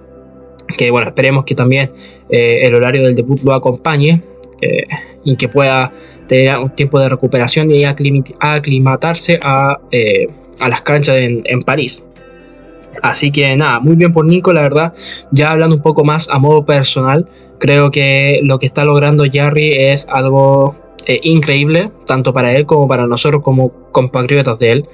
Que 0.78 0.92
bueno, 0.92 1.08
esperemos 1.08 1.46
que 1.46 1.56
también 1.56 1.92
eh, 2.30 2.62
el 2.64 2.76
horario 2.76 3.04
del 3.04 3.16
debut 3.16 3.42
lo 3.44 3.54
acompañe 3.54 4.22
eh, 4.62 4.86
y 5.24 5.36
que 5.36 5.48
pueda 5.48 5.92
tener 6.28 6.58
un 6.58 6.70
tiempo 6.70 7.00
de 7.00 7.10
recuperación 7.10 7.72
y 7.72 7.84
aclimatarse 7.86 9.40
a, 9.42 9.80
eh, 9.92 10.28
a 10.62 10.70
las 10.70 10.82
canchas 10.82 11.18
en, 11.18 11.42
en 11.46 11.62
París. 11.62 12.04
Así 13.02 13.32
que 13.32 13.56
nada, 13.58 13.80
muy 13.80 13.96
bien 13.96 14.12
por 14.12 14.26
Nico, 14.26 14.54
la 14.54 14.62
verdad. 14.62 14.94
Ya 15.32 15.52
hablando 15.52 15.76
un 15.76 15.82
poco 15.82 16.04
más 16.04 16.30
a 16.30 16.40
modo 16.40 16.66
personal, 16.66 17.28
creo 17.60 17.92
que 17.92 18.40
lo 18.44 18.60
que 18.60 18.66
está 18.66 18.86
logrando 18.86 19.26
Jarry 19.32 19.74
es 19.74 20.08
algo 20.10 20.76
eh, 21.06 21.20
increíble, 21.24 21.92
tanto 22.06 22.34
para 22.34 22.56
él 22.56 22.66
como 22.66 22.88
para 22.88 23.08
nosotros 23.08 23.42
como 23.44 23.72
compatriotas 23.92 24.60
de 24.60 24.72
él. 24.72 24.86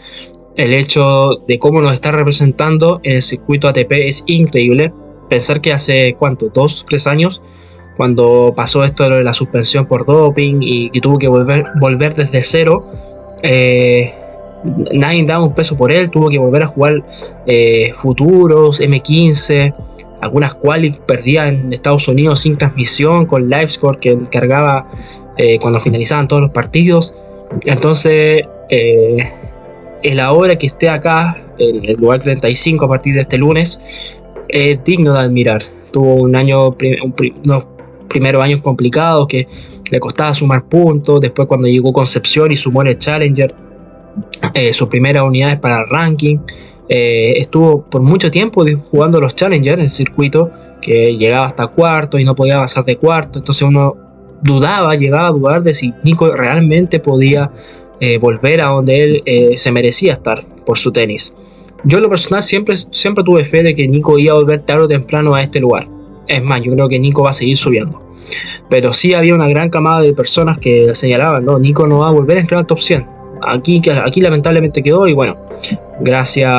El 0.56 0.74
hecho 0.74 1.44
de 1.48 1.60
cómo 1.60 1.82
nos 1.82 1.94
está 1.94 2.12
representando 2.12 3.00
en 3.04 3.18
el 3.18 3.22
circuito 3.22 3.68
ATP 3.68 3.92
es 3.92 4.24
increíble. 4.26 4.92
Pensar 5.30 5.62
que 5.62 5.72
hace, 5.72 6.16
¿cuánto? 6.18 6.50
¿Dos, 6.54 6.86
tres 6.88 7.06
años? 7.08 7.42
Cuando 7.98 8.54
pasó 8.56 8.84
esto 8.84 9.08
de 9.10 9.24
la 9.24 9.34
suspensión 9.34 9.86
por 9.86 10.06
doping 10.06 10.60
y 10.62 10.90
que 10.90 11.02
tuvo 11.02 11.20
que 11.20 11.28
volver, 11.28 11.66
volver 11.80 12.16
desde 12.16 12.42
cero. 12.44 12.86
Eh, 13.44 14.10
nadie 14.94 15.24
daba 15.26 15.44
un 15.44 15.54
peso 15.54 15.78
por 15.78 15.92
él, 15.92 16.10
tuvo 16.10 16.30
que 16.30 16.40
volver 16.40 16.64
a 16.64 16.68
jugar 16.68 17.04
eh, 17.46 17.92
futuros, 17.94 18.82
M15, 18.82 19.76
algunas 20.22 20.54
quali 20.56 20.92
perdía 21.06 21.48
en 21.48 21.72
Estados 21.72 22.08
Unidos 22.08 22.42
sin 22.42 22.58
transmisión, 22.58 23.26
con 23.26 23.50
LiveScore 23.50 24.00
que 24.00 24.18
cargaba 24.32 24.88
eh, 25.38 25.60
cuando 25.60 25.80
finalizaban 25.80 26.28
todos 26.28 26.42
los 26.42 26.52
partidos. 26.52 27.14
Entonces, 27.66 28.42
el 28.70 30.20
ahora 30.20 30.56
que 30.58 30.68
esté 30.68 30.90
acá, 30.90 31.38
en 31.58 31.84
el 31.84 31.98
lugar 31.98 32.20
35 32.20 32.86
a 32.86 32.88
partir 32.88 33.16
de 33.16 33.22
este 33.22 33.38
lunes, 33.38 34.18
es 34.50 34.84
digno 34.84 35.14
de 35.14 35.20
admirar. 35.20 35.62
Tuvo 35.92 36.16
un 36.16 36.36
año, 36.36 36.76
unos 37.44 37.68
primeros 38.08 38.44
años 38.44 38.62
complicados 38.62 39.28
que 39.28 39.48
le 39.92 40.00
costaba 40.00 40.34
sumar 40.34 40.66
puntos. 40.66 41.22
Después, 41.22 41.48
cuando 41.48 41.68
llegó 41.68 41.94
Concepción 41.94 42.52
y 42.52 42.58
sumó 42.58 42.82
en 42.82 42.90
el 42.90 42.98
Challenger, 42.98 43.56
eh, 44.54 44.74
sus 44.74 44.88
primeras 44.88 45.24
unidades 45.24 45.60
para 45.60 45.82
el 45.82 45.90
ranking. 45.90 46.40
Eh, 46.90 47.34
estuvo 47.38 47.84
por 47.84 48.02
mucho 48.02 48.32
tiempo 48.32 48.66
jugando 48.90 49.22
los 49.22 49.36
Challengers 49.36 49.82
en 49.82 49.90
circuito, 49.90 50.52
que 50.82 51.18
llegaba 51.18 51.46
hasta 51.46 51.68
cuarto 51.68 52.18
y 52.18 52.24
no 52.24 52.36
podía 52.36 52.60
pasar 52.60 52.84
de 52.86 52.98
cuarto. 52.98 53.40
Entonces 53.40 53.64
uno 53.64 53.96
dudaba, 54.42 54.96
llegaba 54.96 55.28
a 55.28 55.32
dudar 55.32 55.62
de 55.62 55.74
si 55.74 55.94
Nico 56.04 56.32
realmente 56.36 57.00
podía 57.00 57.52
eh, 58.00 58.18
volver 58.18 58.62
a 58.62 58.68
donde 58.68 59.04
él 59.04 59.58
se 59.58 59.72
merecía 59.72 60.14
estar 60.14 60.46
por 60.66 60.78
su 60.78 60.92
tenis. 60.92 61.36
Yo 61.84 61.98
en 61.98 62.04
lo 62.04 62.10
personal 62.10 62.44
siempre, 62.44 62.76
siempre 62.78 63.24
tuve 63.24 63.44
fe 63.44 63.64
de 63.64 63.74
que 63.74 63.88
Nico 63.88 64.20
iba 64.20 64.34
a 64.34 64.38
volver 64.38 64.60
tarde 64.60 64.84
o 64.84 64.88
temprano 64.88 65.36
a 65.36 65.42
este 65.42 65.60
lugar. 65.60 65.88
Es 66.28 66.44
más, 66.44 66.62
yo 66.62 66.72
creo 66.74 66.88
que 66.88 67.00
Nico 67.00 67.24
va 67.24 67.32
a 67.32 67.34
seguir 67.34 67.58
subiendo. 67.58 68.02
Pero 68.70 68.94
sí 68.94 69.14
había 69.14 69.34
una 69.34 69.48
gran 69.48 69.70
camada 69.70 70.02
de 70.02 70.14
personas 70.14 70.58
que 70.58 70.94
señalaban, 70.94 71.46
no, 71.46 71.58
Nico 71.58 71.88
no 71.88 72.00
va 72.00 72.08
a 72.08 72.12
volver 72.12 72.38
a 72.38 72.42
entrar 72.42 72.60
al 72.60 72.66
top 72.66 72.80
100. 72.80 73.08
Aquí, 73.42 73.82
aquí 74.04 74.22
lamentablemente 74.22 74.84
quedó 74.84 75.08
y 75.08 75.14
bueno, 75.14 75.38
gracias 76.02 76.52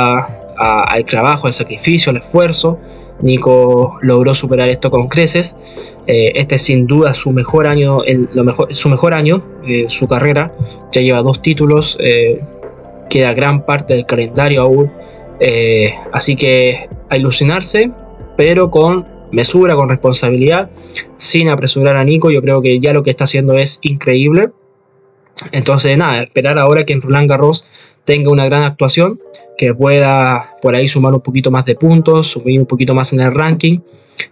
al 0.58 1.04
trabajo, 1.04 1.46
al 1.46 1.52
sacrificio, 1.52 2.10
al 2.10 2.18
esfuerzo, 2.18 2.78
Nico 3.22 3.98
logró 4.02 4.34
superar 4.34 4.68
esto 4.68 4.90
con 4.90 5.08
creces. 5.08 5.56
Eh, 6.06 6.32
este 6.34 6.56
es 6.56 6.62
sin 6.62 6.86
duda 6.86 7.14
su 7.14 7.32
mejor 7.32 7.66
año, 7.66 7.98
mejor, 8.34 8.74
su 8.74 8.88
mejor 8.88 9.14
año 9.14 9.42
de 9.66 9.88
su 9.88 10.06
carrera. 10.06 10.54
Ya 10.92 11.02
lleva 11.02 11.22
dos 11.22 11.42
títulos, 11.42 11.96
eh, 12.00 12.40
queda 13.10 13.34
gran 13.34 13.66
parte 13.66 13.92
del 13.92 14.06
calendario 14.06 14.62
aún. 14.62 14.90
Eh, 15.40 15.92
así 16.12 16.36
que 16.36 16.88
a 17.10 17.16
ilusionarse, 17.16 17.90
pero 18.36 18.70
con 18.70 19.06
mesura, 19.32 19.74
con 19.74 19.88
responsabilidad, 19.88 20.70
sin 21.16 21.48
apresurar 21.48 21.96
a 21.96 22.04
Nico. 22.04 22.30
Yo 22.30 22.40
creo 22.40 22.62
que 22.62 22.80
ya 22.80 22.94
lo 22.94 23.02
que 23.02 23.10
está 23.10 23.24
haciendo 23.24 23.54
es 23.54 23.78
increíble. 23.82 24.50
Entonces, 25.52 25.96
nada, 25.96 26.22
esperar 26.22 26.58
ahora 26.58 26.84
que 26.84 26.92
en 26.92 27.00
Roland 27.00 27.28
Garros 27.28 27.64
tenga 28.04 28.30
una 28.30 28.46
gran 28.46 28.62
actuación, 28.62 29.20
que 29.56 29.74
pueda 29.74 30.56
por 30.60 30.74
ahí 30.74 30.88
sumar 30.88 31.14
un 31.14 31.20
poquito 31.20 31.50
más 31.50 31.64
de 31.64 31.74
puntos, 31.74 32.28
subir 32.28 32.58
un 32.58 32.66
poquito 32.66 32.94
más 32.94 33.12
en 33.12 33.20
el 33.20 33.32
ranking 33.32 33.80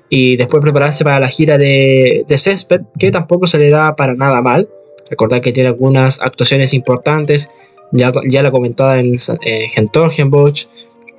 y 0.09 0.37
después 0.37 0.63
prepararse 0.63 1.05
para 1.05 1.21
la 1.21 1.29
gira 1.29 1.57
de, 1.57 2.25
de 2.27 2.39
césped, 2.39 2.81
que 2.99 3.11
tampoco 3.11 3.47
se 3.47 3.59
le 3.59 3.71
da 3.71 3.95
para 3.97 4.15
nada 4.15 4.43
mal. 4.43 4.69
Recordar 5.11 5.41
que 5.41 5.53
tiene 5.53 5.69
algunas 5.69 6.21
actuaciones 6.21 6.75
importantes, 6.75 7.51
ya, 7.93 8.13
ya 8.27 8.43
la 8.43 8.51
comentada 8.51 8.99
en 8.99 9.15
eh, 9.43 9.69
Gentorgenbosch, 9.69 10.67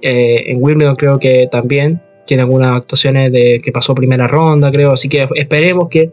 eh, 0.01 0.43
en 0.47 0.57
Wimbledon 0.61 0.95
creo 0.95 1.19
que 1.19 1.47
también 1.51 2.01
tiene 2.25 2.43
algunas 2.43 2.75
actuaciones 2.75 3.31
de 3.31 3.59
que 3.63 3.71
pasó 3.71 3.95
primera 3.95 4.27
ronda, 4.27 4.71
creo, 4.71 4.91
así 4.91 5.09
que 5.09 5.27
esperemos 5.35 5.89
que 5.89 6.11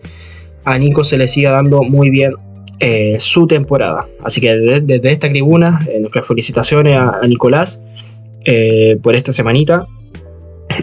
a 0.64 0.78
Nico 0.78 1.04
se 1.04 1.16
le 1.16 1.28
siga 1.28 1.52
dando 1.52 1.82
muy 1.82 2.10
bien 2.10 2.32
eh, 2.80 3.16
su 3.20 3.46
temporada. 3.46 4.06
Así 4.22 4.40
que 4.40 4.54
desde, 4.54 5.10
esta 5.10 5.28
tribuna, 5.30 5.80
eh, 5.88 5.98
nuestras 6.00 6.26
felicitaciones 6.26 6.98
a, 6.98 7.20
Nicolás 7.26 7.82
eh, 8.44 8.98
por 9.02 9.14
esta 9.14 9.32
semanita. 9.32 9.86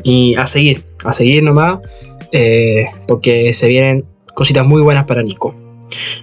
Y 0.04 0.34
a 0.36 0.48
seguir, 0.48 0.82
a 1.04 1.14
seguir 1.14 1.44
nomás, 1.44 1.80
porque 3.08 3.54
se 3.54 3.68
vienen 3.68 4.06
cositas 4.34 4.66
muy 4.66 4.82
buenas 4.82 5.04
para 5.04 5.22
Nico. 5.22 5.54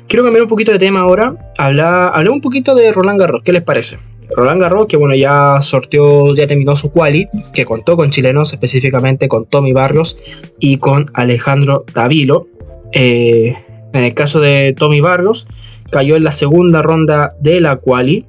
Quiero 0.09 0.25
cambiar 0.25 0.43
un 0.43 0.49
poquito 0.49 0.73
de 0.73 0.79
tema 0.79 1.01
ahora. 1.01 1.53
Hablar, 1.59 2.13
hablar 2.15 2.31
un 2.31 2.41
poquito 2.41 2.75
de 2.75 2.93
Roland 2.93 3.21
Garros. 3.21 3.43
¿Qué 3.45 3.53
les 3.53 3.63
parece? 3.63 3.99
Roland 4.37 4.61
Garros, 4.61 4.87
que 4.87 4.97
bueno, 4.97 5.15
ya 5.15 5.61
sorteó, 5.61 6.35
ya 6.35 6.47
terminó 6.47 6.77
su 6.77 6.91
quali, 6.91 7.29
que 7.53 7.65
contó 7.65 7.97
con 7.97 8.11
chilenos, 8.11 8.53
específicamente 8.53 9.29
con 9.29 9.47
Tommy 9.47 9.73
Barrios 9.73 10.17
y 10.59 10.79
con 10.79 11.07
Alejandro 11.15 11.85
Davilo. 11.93 12.47
Eh, 12.93 13.55
en 13.93 14.05
el 14.05 14.15
caso 14.15 14.41
de 14.41 14.73
Tommy 14.73 15.01
Barrios, 15.01 15.47
cayó 15.91 16.17
en 16.17 16.25
la 16.25 16.33
segunda 16.33 16.83
ronda 16.83 17.35
de 17.41 17.61
la 17.61 17.77
quali 17.77 18.27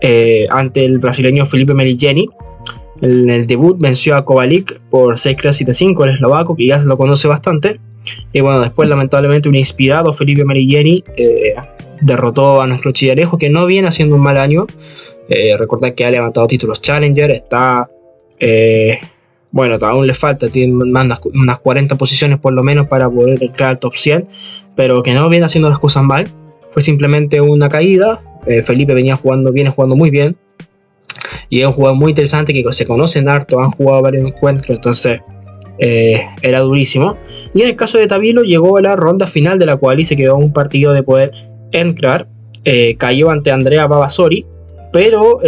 eh, 0.00 0.46
ante 0.50 0.84
el 0.84 0.98
brasileño 0.98 1.46
Felipe 1.46 1.74
Merigeni. 1.74 2.28
En 3.02 3.28
el 3.28 3.48
debut 3.48 3.76
venció 3.80 4.14
a 4.14 4.24
Kovalik 4.24 4.80
por 4.88 5.18
6 5.18 5.36
7 5.50 5.74
5 5.74 6.04
el 6.04 6.14
eslovaco, 6.14 6.54
que 6.54 6.68
ya 6.68 6.80
se 6.80 6.86
lo 6.86 6.96
conoce 6.96 7.26
bastante. 7.26 7.80
Y 8.32 8.40
bueno, 8.40 8.60
después 8.60 8.88
lamentablemente 8.88 9.48
un 9.48 9.56
inspirado 9.56 10.12
Felipe 10.12 10.44
Merigeni 10.44 11.02
eh, 11.16 11.54
derrotó 12.00 12.62
a 12.62 12.66
nuestro 12.68 12.92
chillalejo, 12.92 13.38
que 13.38 13.50
no 13.50 13.66
viene 13.66 13.88
haciendo 13.88 14.14
un 14.14 14.22
mal 14.22 14.36
año. 14.36 14.66
Eh, 15.28 15.56
recordad 15.58 15.94
que 15.94 16.04
ha 16.04 16.12
levantado 16.12 16.46
títulos 16.46 16.80
Challenger, 16.80 17.32
está 17.32 17.90
eh, 18.38 18.98
bueno, 19.50 19.76
aún 19.84 20.06
le 20.06 20.14
falta, 20.14 20.48
tiene 20.48 20.72
unas 20.72 21.58
40 21.58 21.96
posiciones 21.98 22.38
por 22.38 22.52
lo 22.52 22.62
menos 22.62 22.86
para 22.86 23.10
poder 23.10 23.42
entrar 23.42 23.70
al 23.70 23.78
top 23.80 23.96
100, 23.96 24.28
pero 24.76 25.02
que 25.02 25.12
no 25.12 25.28
viene 25.28 25.44
haciendo 25.44 25.68
las 25.68 25.80
cosas 25.80 26.04
mal. 26.04 26.28
Fue 26.70 26.82
simplemente 26.82 27.40
una 27.40 27.68
caída. 27.68 28.22
Felipe 28.64 28.94
venía 28.94 29.14
jugando, 29.14 29.52
viene 29.52 29.70
jugando 29.70 29.94
muy 29.94 30.10
bien. 30.10 30.36
Y 31.52 31.60
es 31.60 31.66
un 31.66 31.72
jugador 31.74 31.98
muy 31.98 32.12
interesante 32.12 32.54
que 32.54 32.64
se 32.72 32.86
conocen 32.86 33.28
harto, 33.28 33.60
han 33.60 33.72
jugado 33.72 34.00
varios 34.00 34.24
encuentros, 34.24 34.70
entonces 34.70 35.20
eh, 35.78 36.18
era 36.40 36.60
durísimo. 36.60 37.18
Y 37.52 37.60
en 37.60 37.68
el 37.68 37.76
caso 37.76 37.98
de 37.98 38.06
Tabilo 38.06 38.42
llegó 38.42 38.78
a 38.78 38.80
la 38.80 38.96
ronda 38.96 39.26
final 39.26 39.58
de 39.58 39.66
la 39.66 39.76
cual 39.76 40.02
se 40.02 40.16
quedó 40.16 40.36
un 40.36 40.54
partido 40.54 40.94
de 40.94 41.02
poder 41.02 41.30
entrar. 41.70 42.26
Eh, 42.64 42.96
cayó 42.96 43.28
ante 43.28 43.50
Andrea 43.50 43.86
Babasori, 43.86 44.46
pero 44.94 45.40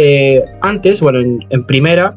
antes, 0.61 1.01
bueno, 1.01 1.39
en 1.49 1.65
primera 1.65 2.15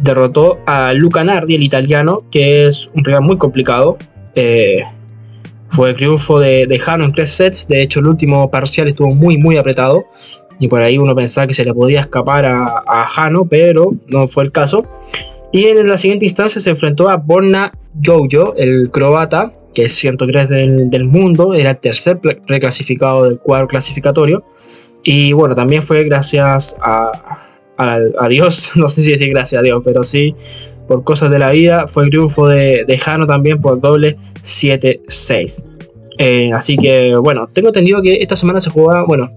derrotó 0.00 0.58
a 0.66 0.92
Luca 0.92 1.24
Nardi, 1.24 1.54
el 1.54 1.62
italiano, 1.62 2.26
que 2.30 2.66
es 2.66 2.90
un 2.94 3.06
rival 3.06 3.22
muy 3.22 3.38
complicado. 3.38 3.96
Eh, 4.34 4.82
fue 5.70 5.90
el 5.90 5.96
triunfo 5.96 6.38
de, 6.40 6.66
de, 6.66 6.78
Jano 6.78 7.06
en 7.06 7.12
tres 7.12 7.30
sets. 7.30 7.66
De 7.68 7.80
hecho, 7.80 8.00
el 8.00 8.06
último 8.06 8.50
parcial 8.50 8.86
estuvo 8.86 9.14
muy, 9.14 9.38
muy 9.38 9.56
apretado. 9.56 10.04
Y 10.58 10.68
por 10.68 10.82
ahí 10.82 10.98
uno 10.98 11.14
pensaba 11.14 11.46
que 11.46 11.54
se 11.54 11.64
le 11.64 11.74
podía 11.74 12.00
escapar 12.00 12.46
a, 12.46 12.84
a 12.86 13.04
Jano, 13.04 13.46
pero 13.46 13.94
no 14.08 14.28
fue 14.28 14.44
el 14.44 14.52
caso. 14.52 14.84
Y 15.52 15.66
en 15.66 15.88
la 15.88 15.98
siguiente 15.98 16.24
instancia 16.24 16.60
se 16.60 16.70
enfrentó 16.70 17.08
a 17.08 17.16
Borna 17.16 17.72
Jojo, 18.04 18.54
el 18.56 18.90
croata, 18.90 19.52
que 19.72 19.84
es 19.84 19.94
103 19.94 20.48
del, 20.48 20.90
del 20.90 21.04
mundo. 21.04 21.54
Era 21.54 21.70
el 21.70 21.78
tercer 21.78 22.18
reclasificado 22.46 23.24
del 23.24 23.38
cuadro 23.38 23.68
clasificatorio. 23.68 24.44
Y 25.04 25.32
bueno, 25.32 25.54
también 25.54 25.82
fue 25.82 26.02
gracias 26.04 26.76
a, 26.80 27.12
a, 27.76 28.28
Dios, 28.28 28.72
no 28.76 28.88
sé 28.88 29.02
si 29.02 29.12
decir 29.12 29.30
gracias 29.30 29.60
a 29.60 29.62
Dios, 29.62 29.82
pero 29.84 30.02
sí, 30.02 30.34
por 30.88 31.04
cosas 31.04 31.30
de 31.30 31.38
la 31.38 31.50
vida, 31.52 31.86
fue 31.86 32.04
el 32.04 32.10
triunfo 32.10 32.48
de, 32.48 32.84
de 32.84 32.98
Jano 32.98 33.26
también 33.26 33.60
por 33.60 33.80
doble 33.80 34.16
7-6. 34.42 35.62
Eh, 36.18 36.50
así 36.52 36.76
que, 36.76 37.14
bueno, 37.16 37.48
tengo 37.52 37.68
entendido 37.68 38.00
que 38.00 38.14
esta 38.22 38.36
semana 38.36 38.60
se 38.60 38.70
jugaba, 38.70 39.04
bueno, 39.04 39.30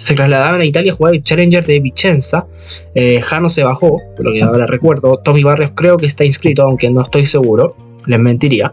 se 0.00 0.14
trasladaban 0.14 0.62
a 0.62 0.64
Italia 0.64 0.92
a 0.92 0.94
jugar 0.94 1.14
el 1.14 1.22
Challenger 1.22 1.64
de 1.64 1.78
Vicenza. 1.78 2.46
Eh, 2.94 3.20
Jano 3.20 3.50
se 3.50 3.62
bajó, 3.62 4.00
por 4.16 4.24
lo 4.24 4.32
que 4.32 4.42
ahora 4.42 4.66
recuerdo. 4.66 5.18
Tommy 5.18 5.42
Barrios 5.42 5.72
creo 5.74 5.98
que 5.98 6.06
está 6.06 6.24
inscrito, 6.24 6.62
aunque 6.62 6.88
no 6.88 7.02
estoy 7.02 7.26
seguro, 7.26 7.76
les 8.06 8.18
mentiría. 8.18 8.72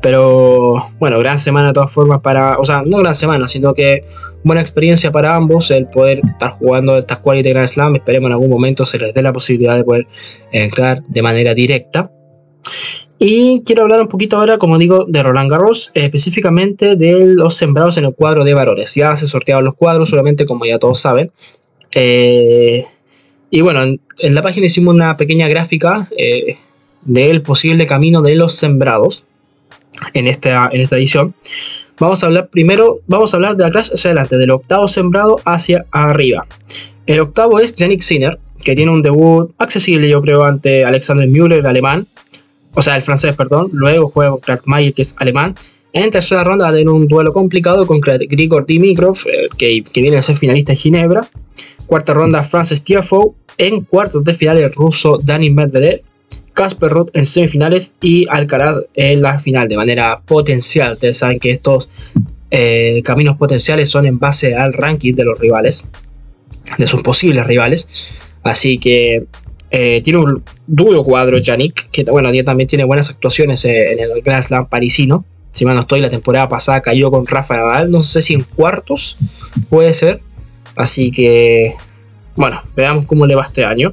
Pero 0.00 0.90
bueno, 1.00 1.18
gran 1.18 1.40
semana 1.40 1.68
de 1.68 1.72
todas 1.72 1.90
formas 1.90 2.20
para, 2.20 2.58
o 2.58 2.64
sea, 2.64 2.82
no 2.86 2.98
gran 2.98 3.16
semana, 3.16 3.48
sino 3.48 3.74
que 3.74 4.04
buena 4.44 4.60
experiencia 4.60 5.10
para 5.10 5.34
ambos 5.34 5.72
el 5.72 5.88
poder 5.88 6.20
estar 6.24 6.52
jugando 6.52 6.96
estas 6.96 7.18
Quality 7.18 7.50
Grand 7.50 7.66
Slam. 7.66 7.96
Esperemos 7.96 8.28
en 8.28 8.34
algún 8.34 8.50
momento 8.50 8.86
se 8.86 8.98
les 8.98 9.12
dé 9.12 9.22
la 9.22 9.32
posibilidad 9.32 9.76
de 9.76 9.82
poder 9.82 10.06
entrar 10.52 11.02
de 11.08 11.22
manera 11.22 11.54
directa. 11.54 12.12
Y 13.18 13.62
quiero 13.64 13.82
hablar 13.82 14.00
un 14.00 14.08
poquito 14.08 14.36
ahora, 14.36 14.58
como 14.58 14.78
digo, 14.78 15.04
de 15.06 15.22
Roland 15.22 15.50
Garros, 15.50 15.90
específicamente 15.94 16.94
de 16.94 17.26
los 17.34 17.56
sembrados 17.56 17.96
en 17.96 18.04
el 18.04 18.14
cuadro 18.14 18.44
de 18.44 18.54
varones. 18.54 18.94
Ya 18.94 19.16
se 19.16 19.26
sortearon 19.26 19.64
los 19.64 19.74
cuadros, 19.74 20.10
solamente 20.10 20.46
como 20.46 20.64
ya 20.64 20.78
todos 20.78 21.00
saben. 21.00 21.32
Eh, 21.92 22.84
y 23.50 23.60
bueno, 23.60 23.82
en, 23.82 24.34
la 24.34 24.42
página 24.42 24.66
hicimos 24.66 24.94
una 24.94 25.16
pequeña 25.16 25.48
gráfica 25.48 26.06
eh, 26.16 26.56
del 27.02 27.42
posible 27.42 27.86
camino 27.86 28.22
de 28.22 28.36
los 28.36 28.54
sembrados 28.54 29.24
en 30.14 30.28
esta, 30.28 30.68
en 30.72 30.80
esta 30.80 30.96
edición. 30.96 31.34
Vamos 31.98 32.22
a 32.22 32.26
hablar 32.26 32.48
primero, 32.48 33.00
vamos 33.08 33.34
a 33.34 33.38
hablar 33.38 33.56
de 33.56 33.66
atrás 33.66 33.90
hacia 33.92 34.10
adelante, 34.10 34.36
del 34.36 34.50
octavo 34.50 34.86
sembrado 34.86 35.40
hacia 35.44 35.86
arriba. 35.90 36.46
El 37.06 37.18
octavo 37.18 37.58
es 37.58 37.74
Yannick 37.74 38.02
Sinner, 38.02 38.38
que 38.62 38.76
tiene 38.76 38.92
un 38.92 39.02
debut 39.02 39.50
accesible, 39.58 40.08
yo 40.08 40.20
creo, 40.20 40.44
ante 40.44 40.84
Alexander 40.84 41.26
Müller, 41.26 41.60
el 41.60 41.66
alemán, 41.66 42.06
o 42.74 42.82
sea, 42.82 42.96
el 42.96 43.02
francés, 43.02 43.34
perdón. 43.36 43.70
Luego 43.72 44.08
juega 44.08 44.30
con 44.30 44.40
que 44.40 45.02
es 45.02 45.14
alemán. 45.18 45.54
En 45.92 46.10
tercera 46.10 46.44
ronda 46.44 46.66
va 46.66 46.70
a 46.70 46.72
tener 46.72 46.88
un 46.88 47.08
duelo 47.08 47.32
complicado 47.32 47.86
con 47.86 48.00
Grigor 48.00 48.66
Dimitrov, 48.66 49.18
que, 49.56 49.82
que, 49.82 50.02
viene 50.02 50.18
a 50.18 50.22
ser 50.22 50.36
finalista 50.36 50.72
en 50.72 50.78
Ginebra. 50.78 51.28
Cuarta 51.86 52.14
ronda, 52.14 52.42
Francis 52.42 52.82
Tiafoe. 52.82 53.32
En 53.56 53.82
cuartos 53.82 54.22
de 54.22 54.34
final, 54.34 54.58
el 54.58 54.72
ruso 54.72 55.18
Dani 55.22 55.50
Medvedev. 55.50 56.02
Casper 56.58 56.90
Ruth 56.90 57.10
en 57.12 57.24
semifinales 57.24 57.94
y 58.00 58.26
Alcaraz 58.28 58.78
en 58.94 59.22
la 59.22 59.38
final 59.38 59.68
de 59.68 59.76
manera 59.76 60.20
potencial. 60.26 60.94
Ustedes 60.94 61.18
saben 61.18 61.38
que 61.38 61.52
estos 61.52 61.88
eh, 62.50 63.00
caminos 63.04 63.36
potenciales 63.36 63.88
son 63.88 64.06
en 64.06 64.18
base 64.18 64.56
al 64.56 64.72
ranking 64.72 65.14
de 65.14 65.24
los 65.24 65.38
rivales, 65.38 65.84
de 66.76 66.86
sus 66.88 67.00
posibles 67.02 67.46
rivales. 67.46 67.86
Así 68.42 68.76
que 68.76 69.26
eh, 69.70 70.00
tiene 70.02 70.18
un 70.18 70.42
duro 70.66 71.02
cuadro 71.02 71.38
Yannick, 71.38 71.90
que 71.90 72.04
bueno, 72.04 72.30
también 72.44 72.68
tiene 72.68 72.84
buenas 72.84 73.10
actuaciones 73.10 73.64
eh, 73.64 73.92
en 73.92 74.00
el 74.00 74.22
Grand 74.22 74.42
Slam 74.42 74.66
parisino. 74.66 75.24
Si 75.50 75.64
mal 75.64 75.74
no 75.74 75.82
estoy, 75.82 76.00
la 76.00 76.10
temporada 76.10 76.48
pasada 76.48 76.80
cayó 76.80 77.10
con 77.10 77.26
Rafa 77.26 77.56
Nadal, 77.56 77.90
no 77.90 78.02
sé 78.02 78.22
si 78.22 78.34
en 78.34 78.42
cuartos 78.42 79.18
puede 79.68 79.92
ser. 79.92 80.20
Así 80.76 81.10
que, 81.10 81.74
bueno, 82.36 82.62
veamos 82.76 83.06
cómo 83.06 83.26
le 83.26 83.34
va 83.34 83.44
este 83.44 83.64
año. 83.64 83.92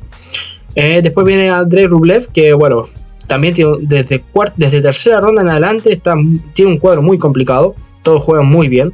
Eh, 0.76 1.02
después 1.02 1.26
viene 1.26 1.50
André 1.50 1.88
Rublev, 1.88 2.28
que 2.32 2.54
bueno, 2.54 2.84
también 3.28 3.54
tiene, 3.54 3.78
desde, 3.82 4.24
desde 4.56 4.82
tercera 4.82 5.20
ronda 5.20 5.42
en 5.42 5.50
adelante 5.50 5.92
está, 5.92 6.16
tiene 6.54 6.72
un 6.72 6.78
cuadro 6.78 7.02
muy 7.02 7.18
complicado. 7.18 7.76
todos 8.04 8.22
juegan 8.22 8.46
muy 8.46 8.68
bien. 8.68 8.94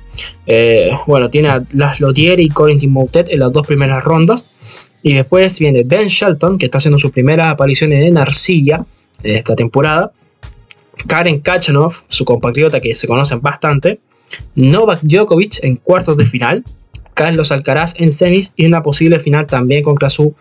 Bueno, 1.05 1.29
tiene 1.29 1.50
a 1.50 1.63
Laszlo 1.73 2.13
Dieri 2.13 2.43
y 2.45 2.50
Corentin 2.50 2.91
Moutet 2.91 3.29
en 3.29 3.39
las 3.39 3.51
dos 3.51 3.67
primeras 3.67 4.03
rondas. 4.03 4.45
Y 5.03 5.13
después 5.13 5.58
viene 5.60 5.84
Ben 5.84 6.08
Shelton, 6.08 6.58
que 6.58 6.65
está 6.65 6.77
haciendo 6.77 6.98
su 6.98 7.12
primera 7.12 7.50
aparición 7.50 7.91
en 7.93 8.17
Arcilla 8.17 8.86
en 9.24 9.36
esta 9.36 9.55
temporada. 9.55 10.12
Karen 11.08 11.39
Kachanov, 11.39 11.93
su 12.08 12.25
compatriota 12.25 12.79
que 12.79 12.93
se 12.93 13.08
conocen 13.08 13.41
bastante. 13.41 14.00
Novak 14.55 15.01
Djokovic 15.01 15.63
en 15.63 15.77
cuartos 15.77 16.17
de 16.17 16.25
final. 16.25 16.63
Carlos 17.13 17.51
Alcaraz 17.51 17.93
en 17.98 18.12
semis 18.12 18.53
y 18.55 18.65
una 18.65 18.81
posible 18.81 19.20
final 19.20 19.46
también 19.48 19.84
contra 19.84 20.10
su 20.10 20.34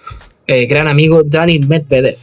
eh, 0.46 0.66
gran 0.66 0.88
amigo 0.88 1.22
Dani 1.24 1.58
Medvedev. 1.58 2.16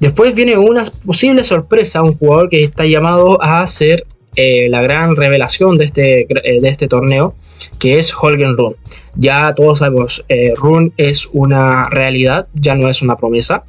Después 0.00 0.34
viene 0.34 0.58
una 0.58 0.84
posible 1.04 1.42
sorpresa, 1.44 2.02
un 2.02 2.16
jugador 2.16 2.48
que 2.48 2.62
está 2.62 2.84
llamado 2.84 3.40
a 3.42 3.66
ser 3.66 4.06
eh, 4.36 4.68
la 4.68 4.82
gran 4.82 5.16
revelación 5.16 5.76
de 5.76 5.84
este, 5.84 6.20
eh, 6.20 6.60
de 6.60 6.68
este 6.68 6.88
torneo, 6.88 7.34
que 7.78 7.98
es 7.98 8.14
Holgen 8.14 8.56
Run. 8.56 8.76
Ya 9.16 9.52
todos 9.54 9.78
sabemos, 9.78 10.24
Run 10.56 10.92
es 10.96 11.28
una 11.32 11.88
realidad, 11.88 12.46
ya 12.54 12.74
no 12.74 12.88
es 12.88 13.02
una 13.02 13.16
promesa. 13.16 13.64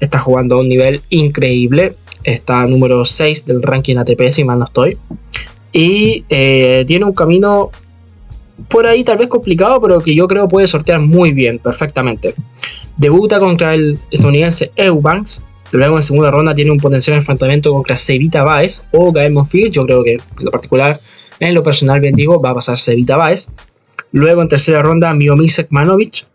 Está 0.00 0.18
jugando 0.18 0.56
a 0.56 0.60
un 0.60 0.68
nivel 0.68 1.02
increíble. 1.10 1.96
Está 2.24 2.66
número 2.66 3.04
6 3.04 3.46
del 3.46 3.62
ranking 3.62 3.96
ATP, 3.96 4.30
si 4.30 4.44
mal 4.44 4.60
no 4.60 4.64
estoy. 4.66 4.96
Y 5.72 6.22
tiene 6.22 7.04
un 7.04 7.14
camino 7.14 7.70
por 8.68 8.86
ahí 8.86 9.04
tal 9.04 9.18
vez 9.18 9.28
complicado, 9.28 9.80
pero 9.80 10.00
que 10.00 10.14
yo 10.14 10.26
creo 10.28 10.48
puede 10.48 10.66
sortear 10.66 11.00
muy 11.00 11.32
bien, 11.32 11.58
perfectamente. 11.58 12.34
Debuta 12.96 13.38
contra 13.38 13.74
el 13.74 13.98
estadounidense 14.10 14.70
Eubanks. 14.76 15.44
Luego 15.72 15.96
en 15.96 16.02
segunda 16.02 16.30
ronda 16.30 16.54
tiene 16.54 16.70
un 16.70 16.78
potencial 16.78 17.16
enfrentamiento 17.16 17.72
contra 17.72 17.96
Sevita 17.96 18.44
Baez 18.44 18.84
o 18.92 19.10
Gael 19.10 19.32
Monfils. 19.32 19.70
Yo 19.70 19.84
creo 19.84 20.04
que 20.04 20.12
en 20.12 20.44
lo 20.44 20.50
particular, 20.50 21.00
en 21.40 21.54
lo 21.54 21.62
personal, 21.62 22.00
bien 22.00 22.14
digo, 22.14 22.40
va 22.40 22.50
a 22.50 22.54
pasar 22.54 22.78
Sevita 22.78 23.16
Baez. 23.16 23.48
Luego 24.12 24.42
en 24.42 24.48
tercera 24.48 24.82
ronda 24.82 25.12
Miomir 25.14 25.50
Manovic. 25.70 26.26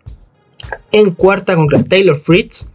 En 0.92 1.12
cuarta 1.12 1.56
contra 1.56 1.84
Taylor 1.84 2.16
Fritz. 2.16 2.68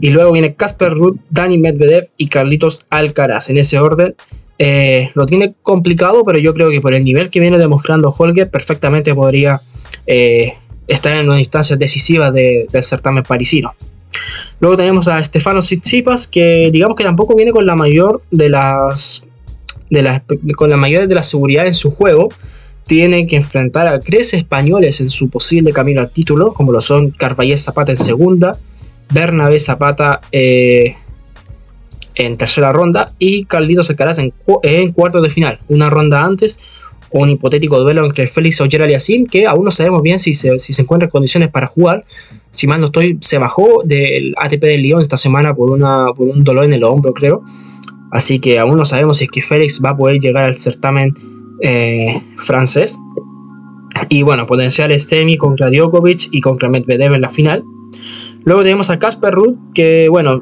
Y 0.00 0.10
luego 0.10 0.32
viene 0.32 0.54
Casper 0.54 0.92
Ruud, 0.92 1.16
Dani 1.30 1.58
Medvedev 1.58 2.08
y 2.16 2.28
Carlitos 2.28 2.86
Alcaraz. 2.90 3.50
En 3.50 3.58
ese 3.58 3.78
orden, 3.78 4.14
eh, 4.58 5.10
lo 5.14 5.26
tiene 5.26 5.54
complicado, 5.62 6.24
pero 6.24 6.38
yo 6.38 6.54
creo 6.54 6.70
que 6.70 6.80
por 6.80 6.94
el 6.94 7.04
nivel 7.04 7.28
que 7.28 7.40
viene 7.40 7.58
demostrando 7.58 8.14
Holger, 8.16 8.50
perfectamente 8.50 9.14
podría 9.14 9.60
eh, 10.06 10.52
estar 10.86 11.16
en 11.16 11.28
una 11.28 11.38
instancia 11.38 11.76
decisiva 11.76 12.30
del 12.30 12.68
certamen 12.82 13.24
parisino. 13.24 13.74
Luego 14.60 14.76
tenemos 14.76 15.08
a 15.08 15.22
Stefano 15.22 15.60
Tsitsipas, 15.60 16.28
que 16.28 16.70
digamos 16.72 16.96
que 16.96 17.04
tampoco 17.04 17.34
viene 17.34 17.52
con 17.52 17.66
la 17.66 17.76
mayor 17.76 18.20
de 18.30 18.48
las, 18.48 19.22
de 19.90 20.02
las 20.02 20.22
con 20.56 20.70
la 20.70 20.76
mayor 20.76 21.06
de 21.06 21.14
la 21.14 21.22
seguridad 21.22 21.66
en 21.66 21.74
su 21.74 21.90
juego. 21.90 22.28
Tiene 22.86 23.26
que 23.26 23.36
enfrentar 23.36 23.86
a 23.86 23.98
tres 24.00 24.34
españoles 24.34 25.00
en 25.00 25.08
su 25.08 25.30
posible 25.30 25.72
camino 25.72 26.02
al 26.02 26.10
título, 26.10 26.52
como 26.52 26.70
lo 26.70 26.80
son 26.80 27.10
Carballés 27.10 27.62
Zapata 27.62 27.92
en 27.92 27.98
segunda, 27.98 28.58
Bernabé 29.10 29.58
Zapata 29.58 30.20
eh, 30.32 30.92
en 32.14 32.36
tercera 32.36 32.72
ronda 32.72 33.12
y 33.18 33.46
Carlitos 33.46 33.88
Alcaraz 33.88 34.18
en, 34.18 34.34
en 34.62 34.92
cuartos 34.92 35.22
de 35.22 35.30
final, 35.30 35.60
una 35.68 35.88
ronda 35.88 36.22
antes 36.22 36.58
un 37.20 37.30
hipotético 37.30 37.78
duelo 37.78 38.04
entre 38.04 38.26
Félix 38.26 38.60
Oyer 38.60 38.82
Aliasim, 38.82 39.26
que 39.26 39.46
aún 39.46 39.64
no 39.64 39.70
sabemos 39.70 40.02
bien 40.02 40.18
si 40.18 40.34
se, 40.34 40.58
si 40.58 40.72
se 40.72 40.82
encuentra 40.82 41.06
en 41.06 41.10
condiciones 41.10 41.48
para 41.48 41.68
jugar. 41.68 42.04
Si 42.54 42.68
mal 42.68 42.80
no 42.80 42.86
estoy, 42.86 43.18
se 43.20 43.38
bajó 43.38 43.82
del 43.84 44.32
ATP 44.38 44.60
del 44.60 44.82
Lyon 44.82 45.02
esta 45.02 45.16
semana 45.16 45.54
por, 45.54 45.72
una, 45.72 46.06
por 46.16 46.28
un 46.28 46.44
dolor 46.44 46.64
en 46.64 46.72
el 46.72 46.84
hombro, 46.84 47.12
creo. 47.12 47.42
Así 48.12 48.38
que 48.38 48.60
aún 48.60 48.76
no 48.76 48.84
sabemos 48.84 49.18
si 49.18 49.24
es 49.24 49.30
que 49.30 49.42
Félix 49.42 49.82
va 49.84 49.90
a 49.90 49.96
poder 49.96 50.20
llegar 50.20 50.44
al 50.44 50.54
certamen 50.54 51.12
eh, 51.62 52.14
francés. 52.36 52.96
Y 54.08 54.22
bueno, 54.22 54.46
potenciales 54.46 55.08
semi 55.08 55.36
contra 55.36 55.68
Djokovic 55.68 56.28
y 56.30 56.40
contra 56.40 56.68
Medvedev 56.68 57.14
en 57.14 57.22
la 57.22 57.28
final. 57.28 57.64
Luego 58.44 58.62
tenemos 58.62 58.88
a 58.90 59.00
Casper 59.00 59.34
Ruud, 59.34 59.56
que 59.74 60.08
bueno, 60.08 60.40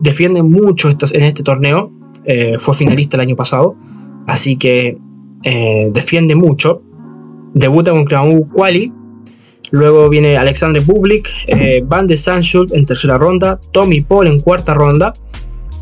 defiende 0.00 0.42
mucho 0.42 0.88
en 0.88 1.24
este 1.24 1.42
torneo. 1.42 1.92
Eh, 2.24 2.56
fue 2.58 2.74
finalista 2.74 3.18
el 3.18 3.20
año 3.20 3.36
pasado. 3.36 3.76
Así 4.26 4.56
que 4.56 4.96
eh, 5.44 5.90
defiende 5.92 6.34
mucho. 6.34 6.82
Debuta 7.52 7.90
contra 7.90 8.22
un 8.22 8.44
Quali. 8.44 8.94
Luego 9.70 10.08
viene 10.08 10.36
Alexander 10.36 10.82
Bublik, 10.82 11.28
eh, 11.46 11.82
Van 11.84 12.06
de 12.06 12.16
Sandschulp 12.16 12.72
en 12.74 12.86
tercera 12.86 13.18
ronda, 13.18 13.60
Tommy 13.72 14.00
Paul 14.00 14.26
en 14.26 14.40
cuarta 14.40 14.74
ronda, 14.74 15.14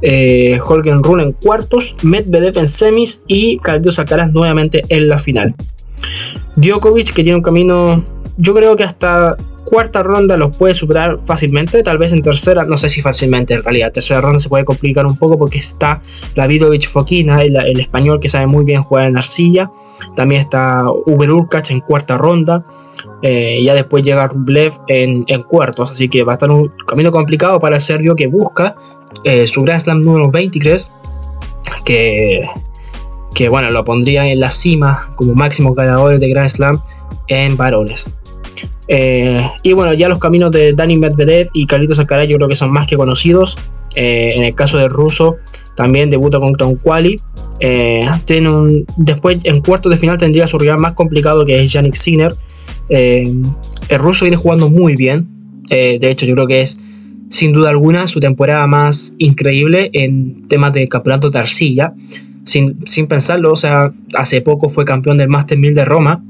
eh, 0.02 0.60
Holgen 0.64 1.02
Rune 1.02 1.22
en 1.24 1.32
cuartos, 1.32 1.96
Medvedev 2.02 2.58
en 2.58 2.68
semis 2.68 3.22
y 3.26 3.58
Carlos 3.58 3.98
Alcaraz 3.98 4.30
nuevamente 4.30 4.82
en 4.88 5.08
la 5.08 5.18
final. 5.18 5.54
Djokovic 6.56 7.12
que 7.12 7.22
tiene 7.22 7.36
un 7.36 7.42
camino, 7.42 8.02
yo 8.36 8.54
creo 8.54 8.76
que 8.76 8.84
hasta 8.84 9.36
cuarta 9.64 10.02
ronda 10.02 10.36
los 10.36 10.56
puede 10.56 10.74
superar 10.74 11.18
fácilmente, 11.24 11.82
tal 11.82 11.98
vez 11.98 12.12
en 12.12 12.22
tercera, 12.22 12.64
no 12.64 12.76
sé 12.76 12.88
si 12.88 13.02
fácilmente 13.02 13.54
en 13.54 13.62
realidad, 13.62 13.92
tercera 13.92 14.20
ronda 14.20 14.38
se 14.38 14.48
puede 14.48 14.64
complicar 14.64 15.04
un 15.04 15.16
poco 15.16 15.36
porque 15.36 15.58
está 15.58 16.00
Davidovich 16.34 16.88
Fokina, 16.88 17.42
el, 17.42 17.56
el 17.56 17.80
español 17.80 18.18
que 18.20 18.28
sabe 18.28 18.46
muy 18.46 18.64
bien 18.64 18.82
jugar 18.82 19.08
en 19.08 19.18
arcilla, 19.18 19.70
también 20.16 20.40
está 20.40 20.84
Uber 21.06 21.30
Urkach 21.30 21.70
en 21.70 21.80
cuarta 21.80 22.16
ronda, 22.16 22.64
eh, 23.22 23.60
ya 23.62 23.74
después 23.74 24.04
llega 24.04 24.26
Rublev 24.26 24.72
en, 24.88 25.24
cuartos, 25.42 25.90
así 25.90 26.08
que 26.08 26.22
va 26.24 26.32
a 26.32 26.34
estar 26.34 26.50
un 26.50 26.72
camino 26.86 27.10
complicado 27.10 27.58
para 27.58 27.76
el 27.76 27.82
serbio 27.82 28.14
que 28.14 28.26
busca 28.26 28.76
eh, 29.24 29.46
su 29.46 29.62
Grand 29.62 29.80
Slam 29.80 30.00
número 30.00 30.30
23, 30.30 30.90
que, 31.84 32.42
que 33.34 33.48
bueno, 33.48 33.70
lo 33.70 33.84
pondría 33.84 34.26
en 34.26 34.40
la 34.40 34.50
cima 34.50 35.12
como 35.16 35.34
máximo 35.34 35.74
ganador 35.74 36.18
de 36.18 36.28
Grand 36.28 36.50
Slam 36.50 36.80
en 37.28 37.56
varones. 37.56 38.14
Eh, 38.88 39.46
y 39.62 39.74
bueno, 39.74 39.92
ya 39.92 40.08
los 40.08 40.18
caminos 40.18 40.50
de 40.50 40.72
Dani 40.72 40.96
Medvedev 40.96 41.50
y 41.52 41.66
Carlitos 41.66 41.98
Alcaraz 41.98 42.26
yo 42.26 42.36
creo 42.36 42.48
que 42.48 42.54
son 42.54 42.70
más 42.70 42.88
que 42.88 42.96
conocidos. 42.96 43.56
Eh, 43.94 44.32
en 44.36 44.44
el 44.44 44.54
caso 44.54 44.78
del 44.78 44.90
ruso, 44.90 45.36
también 45.74 46.10
debuta 46.10 46.40
contra 46.40 46.66
un 46.66 46.76
quali. 46.76 47.20
Eh, 47.60 48.06
tiene 48.24 48.48
un, 48.48 48.86
después, 48.96 49.38
en 49.44 49.60
cuartos 49.60 49.90
de 49.90 49.96
final, 49.96 50.16
tendría 50.16 50.46
su 50.46 50.58
rival 50.58 50.78
más 50.78 50.92
complicado 50.92 51.44
que 51.44 51.62
es 51.62 51.72
Yannick 51.72 51.94
Sinner. 51.94 52.34
el 52.88 53.98
ruso 53.98 54.24
viene 54.24 54.36
jugando 54.36 54.68
muy 54.68 54.96
bien. 54.96 55.28
de 55.68 56.10
hecho, 56.10 56.26
yo 56.26 56.34
creo 56.34 56.46
que 56.46 56.62
es 56.62 56.80
sin 57.28 57.52
duda 57.52 57.68
alguna 57.68 58.06
su 58.06 58.20
temporada 58.20 58.66
más 58.66 59.14
increíble 59.18 59.90
en 59.92 60.42
temas 60.48 60.72
de 60.72 60.88
campeonato 60.88 61.30
de 61.30 61.38
arcilla. 61.38 61.92
Sin, 62.44 62.78
sin 62.86 63.06
pensarlo, 63.06 63.52
o 63.52 63.56
sea, 63.56 63.92
hace 64.14 64.40
poco 64.40 64.70
fue 64.70 64.86
campeón 64.86 65.18
del 65.18 65.28
Master 65.28 65.58
1000 65.58 65.74
de 65.74 65.84
Roma 65.84 66.22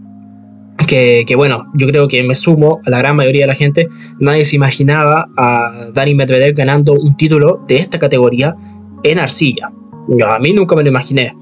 que, 0.87 1.35
bueno, 1.37 1.71
yo 1.75 1.87
creo 1.87 2.09
que 2.09 2.23
me 2.23 2.35
sumo 2.35 2.81
a 2.87 2.91
la 2.91 2.99
gran 2.99 3.17
mayoría 3.17 3.43
de 3.43 3.49
la 3.49 3.55
gente, 3.55 3.89
nadie 4.21 4.45
se 4.45 4.57
imaginaba 4.57 5.29
a 5.37 5.91
Dani 5.93 6.15
Medvedev 6.15 6.55
ganando 6.55 6.93
un 6.93 7.17
título 7.17 7.63
de 7.67 7.77
esta 7.77 7.99
categoría 7.99 8.57
en 9.03 9.19
arcilla. 9.19 9.71
a 10.27 10.39
mí 10.39 10.53
nunca 10.53 10.77
me 10.77 10.83
lo 10.83 10.89
imaginé. 10.89 11.35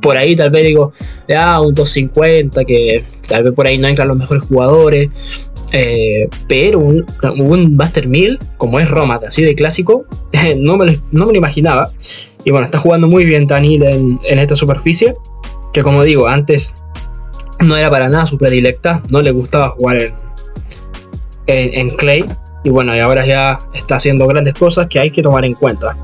Por 0.00 0.16
ahí 0.16 0.34
tal 0.34 0.50
vez 0.50 0.64
digo, 0.64 0.92
ya 1.28 1.60
un 1.60 1.74
250, 1.74 2.64
que 2.64 3.04
tal 3.28 3.44
vez 3.44 3.52
por 3.52 3.66
ahí 3.66 3.78
no 3.78 3.86
entran 3.86 4.08
los 4.08 4.16
mejores 4.16 4.42
jugadores. 4.42 5.08
Eh, 5.74 6.28
pero 6.48 6.80
un, 6.80 7.06
un 7.38 7.76
Master 7.76 8.06
1000, 8.06 8.38
como 8.58 8.78
es 8.78 8.90
Roma, 8.90 9.20
así 9.26 9.42
de 9.42 9.54
clásico, 9.54 10.04
no, 10.56 10.76
me 10.76 10.86
lo, 10.86 10.92
no 11.12 11.26
me 11.26 11.32
lo 11.32 11.38
imaginaba. 11.38 11.92
Y 12.44 12.50
bueno, 12.50 12.64
está 12.64 12.78
jugando 12.78 13.06
muy 13.06 13.24
bien 13.24 13.46
Daniel 13.46 13.84
en, 13.84 14.18
en 14.28 14.38
esta 14.40 14.56
superficie. 14.56 15.14
Que 15.72 15.82
como 15.82 16.02
digo, 16.02 16.28
antes 16.28 16.74
no 17.62 17.76
era 17.76 17.90
para 17.90 18.08
nada 18.08 18.26
su 18.26 18.38
predilecta, 18.38 19.02
no 19.10 19.22
le 19.22 19.30
gustaba 19.30 19.70
jugar 19.70 20.14
en, 21.46 21.90
Clay. 21.90 22.24
Y 22.64 22.70
bueno, 22.70 22.94
y 22.94 23.00
ahora 23.00 23.26
ya 23.26 23.60
está 23.74 23.96
haciendo 23.96 24.26
grandes 24.26 24.54
cosas 24.54 24.86
que 24.88 25.00
hay 25.00 25.10
que 25.10 25.22
tomar 25.22 25.44
en 25.44 25.54
cuenta. 25.54 25.96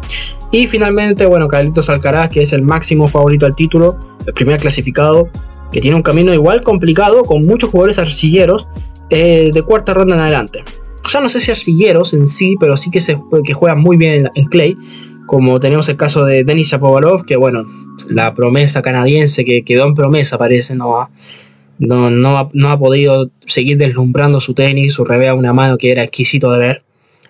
Y 0.50 0.66
finalmente, 0.66 1.24
bueno, 1.26 1.46
Carlitos 1.46 1.88
Alcaraz, 1.88 2.30
que 2.30 2.42
es 2.42 2.52
el 2.52 2.62
máximo 2.62 3.06
favorito 3.06 3.46
al 3.46 3.54
título, 3.54 3.96
el 4.26 4.34
primer 4.34 4.60
clasificado, 4.60 5.28
que 5.70 5.80
tiene 5.80 5.96
un 5.96 6.02
camino 6.02 6.34
igual 6.34 6.62
complicado, 6.62 7.22
con 7.24 7.46
muchos 7.46 7.70
jugadores 7.70 7.98
arcilleros 7.98 8.66
eh, 9.10 9.50
de 9.52 9.62
cuarta 9.62 9.94
ronda 9.94 10.16
en 10.16 10.22
adelante. 10.22 10.64
O 11.04 11.08
sea, 11.08 11.20
no 11.20 11.28
sé 11.28 11.38
si 11.38 11.50
arcilleros 11.50 12.12
en 12.12 12.26
sí, 12.26 12.56
pero 12.58 12.76
sí 12.76 12.90
que, 12.90 13.00
se, 13.00 13.16
que 13.44 13.54
juegan 13.54 13.80
muy 13.80 13.96
bien 13.96 14.14
en, 14.14 14.30
en 14.34 14.44
Clay 14.46 14.76
como 15.28 15.60
tenemos 15.60 15.88
el 15.90 15.96
caso 15.96 16.24
de 16.24 16.42
Denis 16.42 16.68
Shapovalov, 16.68 17.24
que 17.26 17.36
bueno, 17.36 17.66
la 18.08 18.34
promesa 18.34 18.80
canadiense 18.80 19.44
que 19.44 19.62
quedó 19.62 19.86
en 19.86 19.94
promesa 19.94 20.38
parece, 20.38 20.74
no 20.74 21.10
ha, 21.80 22.10
no, 22.10 22.50
no, 22.52 22.70
ha, 22.70 22.78
podido 22.78 23.30
seguir 23.46 23.76
deslumbrando 23.78 24.40
su 24.40 24.54
tenis, 24.54 24.94
su 24.94 25.04
revés 25.04 25.30
a 25.30 25.34
una 25.34 25.52
mano 25.52 25.78
que 25.78 25.92
era 25.92 26.02
exquisito 26.02 26.50
de 26.52 26.58
ver. 26.58 26.82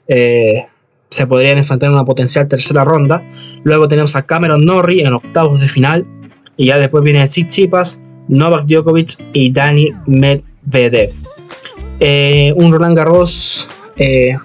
Eh, 0.09 0.63
se 1.11 1.27
podrían 1.27 1.59
enfrentar 1.59 1.89
en 1.89 1.95
una 1.95 2.05
potencial 2.05 2.49
tercera 2.49 2.85
ronda. 2.85 3.27
Luego 3.65 3.89
tenemos 3.89 4.17
a 4.17 4.27
Cameron 4.27 4.65
Norrie 4.65 5.07
en 5.07 5.13
octavos 5.13 5.61
de 5.61 5.69
final. 5.69 6.07
Y 6.57 6.67
ya 6.67 6.79
después 6.79 7.05
viene 7.05 7.25
Tsitsipas, 7.25 8.03
Novak 8.29 8.67
Djokovic 8.67 9.17
y 9.33 9.51
Dani 9.53 9.91
Medvedev. 10.07 11.11
Eh, 12.01 12.53
un 12.57 12.73
Roland 12.73 12.97
Garros 12.97 13.69
eh, 13.97 14.37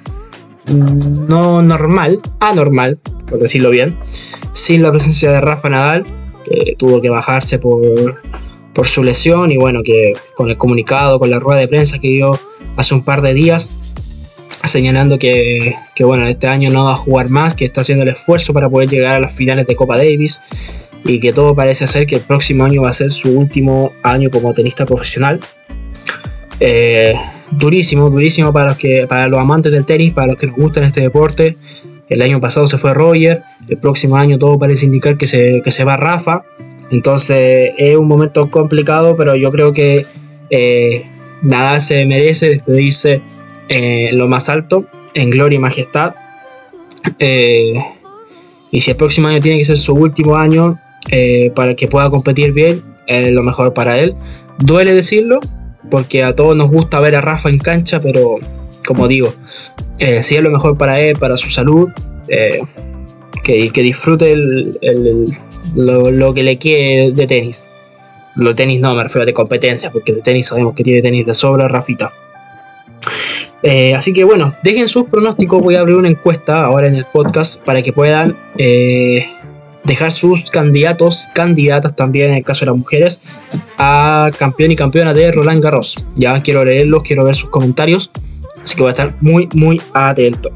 no 0.72 1.62
normal, 1.62 2.22
anormal, 2.40 3.00
por 3.30 3.40
decirlo 3.40 3.70
bien, 3.70 3.98
sin 4.54 4.82
la 4.82 4.92
presencia 4.92 5.32
de 5.32 5.42
Rafa 5.42 5.70
Nadal, 5.70 6.06
que 6.46 6.76
tuvo 6.78 7.02
que 7.02 7.10
bajarse 7.10 7.60
por, 7.60 8.22
por 8.74 8.88
su 8.88 9.04
lesión 9.04 9.52
y 9.52 9.58
bueno, 9.58 9.82
que 9.84 10.14
con 10.36 10.50
el 10.50 10.58
comunicado, 10.58 11.20
con 11.20 11.30
la 11.30 11.40
rueda 11.40 11.60
de 11.60 11.68
prensa 11.68 12.00
que 12.00 12.08
dio 12.08 12.40
hace 12.76 12.94
un 12.94 13.04
par 13.04 13.22
de 13.22 13.34
días, 13.34 13.72
señalando 14.64 15.20
que, 15.20 15.74
que, 15.96 16.04
bueno, 16.04 16.28
este 16.28 16.48
año 16.48 16.70
no 16.70 16.86
va 16.86 16.94
a 16.94 16.96
jugar 16.96 17.30
más, 17.30 17.54
que 17.54 17.66
está 17.66 17.82
haciendo 17.82 18.04
el 18.04 18.10
esfuerzo 18.12 18.54
para 18.54 18.70
poder 18.70 18.90
llegar 18.90 19.16
a 19.16 19.20
las 19.20 19.34
finales 19.34 19.68
de 19.68 19.76
Copa 19.76 19.98
Davis 19.98 20.42
y 21.06 21.20
que 21.20 21.34
todo 21.34 21.54
parece 21.56 21.86
ser 21.88 22.06
que 22.06 22.16
el 22.16 22.22
próximo 22.22 22.64
año 22.64 22.82
va 22.82 22.90
a 22.90 22.94
ser 22.94 23.12
su 23.12 23.30
último 23.38 23.92
año 24.04 24.30
como 24.30 24.54
tenista 24.54 24.86
profesional. 24.86 25.40
Eh, 26.60 27.14
durísimo, 27.52 28.10
durísimo 28.10 28.54
para 28.54 28.68
los, 28.68 28.78
que, 28.78 29.06
para 29.08 29.28
los 29.28 29.40
amantes 29.40 29.72
del 29.72 29.86
tenis, 29.86 30.14
para 30.14 30.28
los 30.28 30.38
que 30.38 30.48
nos 30.48 30.56
gustan 30.56 30.86
este 30.86 31.02
deporte. 31.02 31.58
El 32.10 32.22
año 32.22 32.40
pasado 32.40 32.68
se 32.68 32.78
fue 32.78 32.94
Roger, 32.94 33.44
el 33.68 33.78
próximo 33.78 34.18
año 34.18 34.38
todo 34.38 34.58
parece 34.60 34.86
indicar 34.86 35.18
que 35.18 35.28
se, 35.28 35.62
que 35.64 35.72
se 35.72 35.84
va 35.84 35.98
Rafa. 35.98 36.44
Entonces 36.94 37.72
es 37.78 37.98
un 37.98 38.08
momento 38.08 38.50
complicado, 38.50 39.16
pero 39.16 39.36
yo 39.36 39.52
creo 39.52 39.74
que 39.74 40.06
eh, 40.50 41.04
nada 41.42 41.80
se 41.80 42.06
merece 42.06 42.50
despedirse 42.50 43.22
eh, 43.68 44.08
en 44.12 44.18
lo 44.18 44.28
más 44.28 44.48
alto, 44.50 44.86
en 45.14 45.30
gloria 45.30 45.58
y 45.58 45.60
majestad. 45.60 46.14
y 48.72 48.80
si 48.80 48.92
el 48.92 48.98
próximo 48.98 49.28
año 49.28 49.42
tiene 49.42 49.58
que 49.58 49.66
ser 49.66 49.78
su 49.78 49.94
último 49.94 50.36
año, 50.36 50.80
eh, 51.10 51.52
para 51.54 51.76
que 51.76 51.88
pueda 51.88 52.10
competir 52.10 52.54
bien, 52.54 52.82
es 53.08 53.32
lo 53.32 53.44
mejor 53.44 53.74
para 53.74 54.00
él. 54.00 54.16
Duele 54.60 54.94
decirlo, 54.94 55.40
porque 55.92 56.24
a 56.24 56.36
todos 56.36 56.56
nos 56.56 56.70
gusta 56.70 57.00
ver 57.00 57.16
a 57.16 57.22
Rafa 57.22 57.50
en 57.50 57.58
cancha, 57.58 58.00
pero 58.00 58.36
como 58.88 59.08
digo, 59.08 59.34
eh, 60.00 60.24
si 60.24 60.36
es 60.36 60.44
lo 60.44 60.50
mejor 60.50 60.78
para 60.78 61.00
él, 61.00 61.18
para 61.20 61.38
su 61.38 61.50
salud, 61.50 61.90
eh, 62.30 62.62
que, 63.44 63.70
disfrute 63.74 64.34
lo, 65.76 66.34
que 66.34 66.44
le 66.44 66.58
quede 66.58 67.12
de 67.12 67.28
tenis. 67.28 67.70
Lo 68.36 68.56
tenis 68.56 68.80
no, 68.80 68.96
me 68.96 69.04
refiero 69.04 69.26
de 69.26 69.34
competencia, 69.34 69.92
porque 69.92 70.14
de 70.14 70.22
tenis 70.22 70.48
sabemos 70.48 70.74
que 70.76 70.84
tiene 70.84 71.02
tenis 71.02 71.26
de 71.26 71.34
sobra, 71.34 71.68
Rafita. 71.68 72.12
así 73.96 74.14
que 74.14 74.24
bueno, 74.24 74.56
dejen 74.64 74.88
sus 74.88 75.06
pronósticos. 75.06 75.62
Voy 75.62 75.76
a 75.76 75.82
abrir 75.82 75.96
una 75.96 76.10
encuesta 76.10 76.66
ahora 76.66 76.88
en 76.88 76.96
el 76.96 77.06
podcast 77.06 77.62
para 77.62 77.82
que 77.82 77.94
puedan 77.94 78.36
dejar 79.84 80.12
sus 80.12 80.50
candidatos, 80.50 81.28
candidatas 81.34 81.96
también 81.96 82.32
en 82.32 82.38
el 82.38 82.44
caso 82.44 82.66
de 82.66 82.72
las 82.72 82.78
mujeres, 82.78 83.22
a 83.78 84.32
campeón 84.38 84.72
y 84.72 84.76
campeona 84.76 85.14
de 85.14 85.32
Roland 85.32 85.64
Garros. 85.64 85.96
Ya 86.16 86.42
quiero 86.42 86.64
leerlos, 86.64 87.04
quiero 87.04 87.24
ver 87.24 87.36
sus 87.36 87.50
comentarios, 87.50 88.12
así 88.62 88.76
que 88.76 88.82
voy 88.82 88.90
a 88.90 88.94
estar 88.94 89.16
muy, 89.22 89.50
muy 89.54 89.82
atento. 89.94 90.52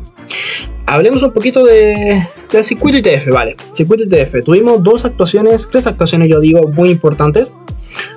Hablemos 0.86 1.22
un 1.22 1.34
poquito 1.34 1.66
de, 1.66 2.26
del 2.52 2.64
circuito 2.64 2.98
ITF, 2.98 3.30
vale. 3.30 3.58
Circuito 3.74 4.04
ITF, 4.04 4.44
tuvimos 4.46 4.82
dos 4.82 5.04
actuaciones, 5.06 5.68
tres 5.70 5.86
actuaciones, 5.86 6.30
yo 6.30 6.40
digo, 6.40 6.68
muy 6.70 6.90
importantes. 6.90 7.54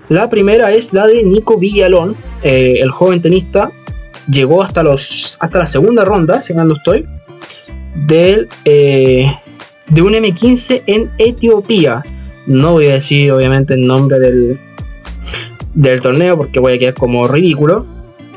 La 0.09 0.29
primera 0.29 0.73
es 0.73 0.93
la 0.93 1.07
de 1.07 1.23
Nico 1.25 1.59
Villalón, 1.59 2.15
eh, 2.43 2.79
el 2.81 2.91
joven 2.91 3.21
tenista, 3.21 3.73
llegó 4.29 4.63
hasta, 4.63 4.83
los, 4.83 5.37
hasta 5.41 5.59
la 5.59 5.67
segunda 5.67 6.05
ronda, 6.05 6.43
si 6.43 6.55
no 6.55 6.73
estoy, 6.75 7.07
del 7.95 8.49
eh, 8.65 9.27
de 9.89 10.03
un 10.03 10.13
M15 10.13 10.83
en 10.87 11.11
Etiopía. 11.19 12.03
No 12.47 12.73
voy 12.73 12.87
a 12.87 12.93
decir 12.95 13.33
obviamente 13.33 13.75
el 13.75 13.87
nombre 13.87 14.19
del, 14.19 14.59
del 15.75 16.01
torneo 16.01 16.37
porque 16.37 16.61
voy 16.61 16.75
a 16.75 16.79
quedar 16.79 16.95
como 16.95 17.27
ridículo. 17.29 17.87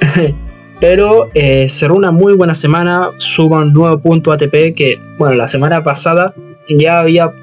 Pero 0.80 1.30
eh, 1.34 1.68
cerró 1.70 1.96
una 1.96 2.12
muy 2.12 2.34
buena 2.34 2.56
semana, 2.56 3.12
suma 3.18 3.60
un 3.60 3.74
nuevo 3.74 4.00
punto 4.00 4.32
ATP 4.32 4.76
que, 4.76 5.00
bueno, 5.18 5.36
la 5.36 5.48
semana 5.48 5.84
pasada 5.84 6.34
ya 6.68 7.00
había 7.00 7.34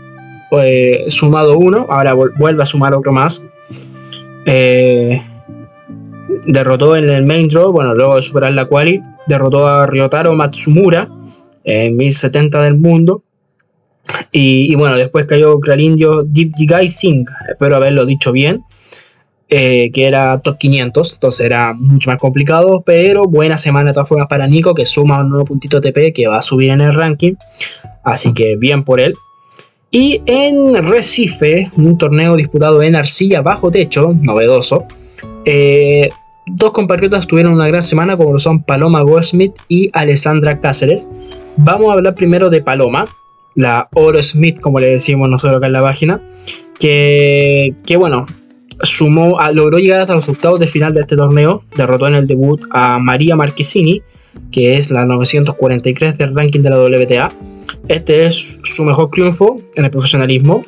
eh, 0.53 1.05
sumado 1.09 1.57
uno, 1.59 1.87
ahora 1.89 2.15
vuelve 2.15 2.63
a 2.63 2.67
sumar 2.67 2.95
otro 2.95 3.13
más. 3.13 3.43
Eh, 4.45 5.21
derrotó 6.47 6.97
en 6.97 7.09
el 7.09 7.25
main 7.25 7.49
draw, 7.49 7.73
bueno, 7.73 7.95
luego 7.95 8.17
de 8.17 8.23
superar 8.23 8.53
la 8.53 8.67
quali, 8.67 9.01
derrotó 9.27 9.67
a 9.67 9.87
Ryotaro 9.87 10.35
Matsumura 10.35 11.09
en 11.65 11.97
1070 11.97 12.63
del 12.63 12.77
mundo. 12.77 13.23
Y, 14.33 14.75
bueno, 14.75 14.97
después 14.97 15.27
cayó 15.27 15.61
Clarindio 15.61 16.25
Deep 16.25 16.53
Jigai 16.57 16.89
Singh, 16.89 17.29
espero 17.49 17.77
haberlo 17.77 18.05
dicho 18.07 18.33
bien, 18.33 18.65
eh, 19.53 19.91
que 19.93 20.07
era 20.07 20.39
top 20.39 20.59
500, 20.59 21.15
entonces 21.15 21.45
era 21.45 21.75
mucho 21.75 22.09
más 22.11 22.21
complicado, 22.21 22.83
pero 22.87 23.25
buena 23.25 23.59
semana 23.59 23.91
de 23.91 23.95
todas 23.95 24.09
formas 24.09 24.29
para 24.29 24.47
Nico, 24.47 24.75
que 24.75 24.87
suma 24.87 25.21
un 25.21 25.31
nuevo 25.31 25.45
puntito 25.45 25.81
TP 25.81 26.13
que 26.13 26.29
va 26.29 26.39
a 26.39 26.43
subir 26.43 26.71
en 26.71 26.81
el 26.81 26.95
ranking, 26.95 27.35
así 28.05 28.33
que 28.33 28.55
bien 28.57 28.85
por 28.85 29.01
él. 29.01 29.15
Y 29.91 30.23
en 30.27 30.77
Recife, 30.89 31.69
un 31.77 31.99
torneo 31.99 32.37
disputado 32.37 32.81
en 32.81 32.95
arcilla 32.95 33.43
bajo 33.43 33.73
techo, 33.73 34.15
novedoso, 34.23 34.85
eh, 35.45 36.11
dos 36.47 36.71
compatriotas 36.71 37.27
tuvieron 37.27 37.55
una 37.55 37.67
gran 37.67 37.83
semana 37.83 38.17
como 38.17 38.33
lo 38.33 38.39
son 38.39 38.63
Paloma 38.63 39.03
Goldsmith 39.03 39.55
y 39.67 39.91
Alessandra 39.95 40.61
Cáceres. 40.61 41.09
Vamos 41.57 41.91
a 41.91 41.95
hablar 41.95 42.15
primero 42.15 42.51
de 42.51 42.63
Paloma, 42.63 43.07
la 43.57 43.89
Oro 43.95 44.23
Smith, 44.23 44.61
como 44.61 44.79
le 44.79 44.87
decimos 44.87 45.29
nosotros 45.29 45.59
acá 45.59 45.67
en 45.67 45.73
la 45.73 45.83
página, 45.83 46.23
que, 46.79 47.75
que 47.85 47.97
bueno, 47.97 48.27
sumó, 48.83 49.39
logró 49.53 49.79
llegar 49.79 50.01
hasta 50.01 50.15
los 50.15 50.29
octavos 50.29 50.61
de 50.61 50.67
final 50.67 50.93
de 50.95 51.01
este 51.01 51.17
torneo, 51.17 51.65
derrotó 51.77 52.09
en 52.09 52.15
el 52.15 52.27
debut 52.27 52.65
a 52.71 52.99
María 52.99 53.37
Marquesini, 53.37 54.03
que 54.51 54.77
es 54.77 54.91
la 54.91 55.05
943 55.05 56.19
del 56.19 56.35
ranking 56.35 56.61
de 56.61 56.71
la 56.71 56.79
WTA. 56.79 57.29
Este 57.89 58.27
es 58.27 58.61
su 58.63 58.85
mejor 58.85 59.11
triunfo 59.11 59.57
en 59.77 59.85
el 59.85 59.91
profesionalismo. 59.91 60.65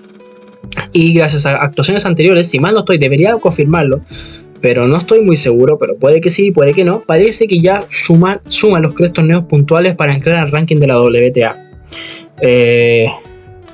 Y 0.92 1.12
gracias 1.14 1.46
a 1.46 1.62
actuaciones 1.62 2.07
anteriores, 2.07 2.48
si 2.48 2.59
mal 2.59 2.75
no 2.75 2.81
estoy, 2.81 2.98
debería 2.98 3.37
confirmarlo, 3.37 4.01
pero 4.61 4.87
no 4.87 4.96
estoy 4.96 5.20
muy 5.20 5.37
seguro, 5.37 5.77
pero 5.79 5.96
puede 5.96 6.20
que 6.20 6.31
sí, 6.31 6.51
puede 6.51 6.72
que 6.72 6.85
no. 6.85 7.01
Parece 7.01 7.46
que 7.46 7.61
ya 7.61 7.85
suma, 7.88 8.40
suma 8.44 8.81
los 8.81 8.94
tres 8.94 9.12
torneos 9.12 9.44
puntuales 9.44 9.96
para 9.96 10.14
entrar 10.14 10.37
al 10.37 10.51
ranking 10.51 10.77
de 10.77 10.87
la 10.87 11.01
WTA. 11.01 11.70
Eh, 12.40 13.07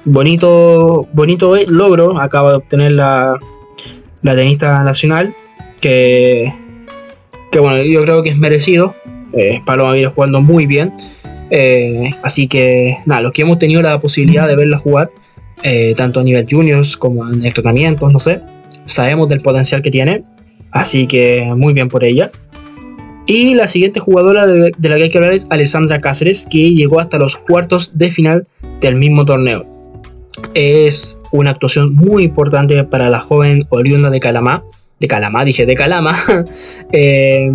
bonito, 0.05 1.07
bonito 1.13 1.55
logro 1.67 2.19
acaba 2.19 2.51
de 2.51 2.57
obtener 2.57 2.93
la, 2.93 3.39
la 4.23 4.35
tenista 4.35 4.83
nacional. 4.83 5.35
Que, 5.81 6.53
que 7.51 7.61
bueno, 7.61 7.83
yo 7.83 8.03
creo 8.03 8.23
que 8.23 8.31
es 8.31 8.39
merecido. 8.39 8.95
Eh, 9.33 9.61
Paloma 9.65 9.93
viene 9.93 10.09
jugando 10.09 10.41
muy 10.41 10.67
bien. 10.67 10.93
Eh, 11.51 12.11
así 12.23 12.47
que 12.47 12.95
nada, 13.07 13.23
los 13.23 13.33
que 13.33 13.43
hemos 13.43 13.59
tenido 13.59 13.81
la 13.83 14.01
posibilidad 14.01 14.47
de 14.47 14.57
verla 14.57 14.77
jugar, 14.79 15.11
eh, 15.63 15.95
tanto 15.97 16.21
a 16.21 16.23
nivel 16.23 16.47
juniors 16.49 16.97
como 16.97 17.29
en 17.29 17.45
entrenamientos, 17.45 18.13
no 18.13 18.19
sé, 18.19 18.41
sabemos 18.85 19.29
del 19.29 19.41
potencial 19.41 19.83
que 19.83 19.91
tiene. 19.91 20.25
Así 20.71 21.07
que 21.07 21.51
muy 21.57 21.73
bien 21.73 21.89
por 21.89 22.05
ella. 22.05 22.31
Y 23.27 23.55
la 23.55 23.67
siguiente 23.67 24.01
jugadora 24.01 24.47
de, 24.47 24.73
la 24.81 24.97
que 24.97 25.03
hay 25.03 25.11
que 25.11 25.19
hablar 25.19 25.35
es 25.35 25.47
Alessandra 25.51 26.01
Cáceres, 26.01 26.47
que 26.51 26.73
llegó 26.73 26.99
hasta 26.99 27.19
los 27.19 27.37
cuartos 27.37 27.97
de 27.99 28.09
final 28.09 28.47
del 28.81 28.97
mismo 28.97 29.27
torneo. 29.27 29.67
Es 30.55 31.21
una 31.33 31.51
actuación 31.51 31.95
muy 31.95 32.25
importante 32.25 32.83
para 32.85 33.11
la 33.11 33.21
joven 33.21 33.67
oriunda 33.71 34.11
de 34.11 34.21
Calamá, 34.21 34.65
de 34.99 35.09
Calamá, 35.09 35.45
dije 35.45 35.67
de 35.67 35.75
Calama, 35.75 36.17
eh, 36.93 37.53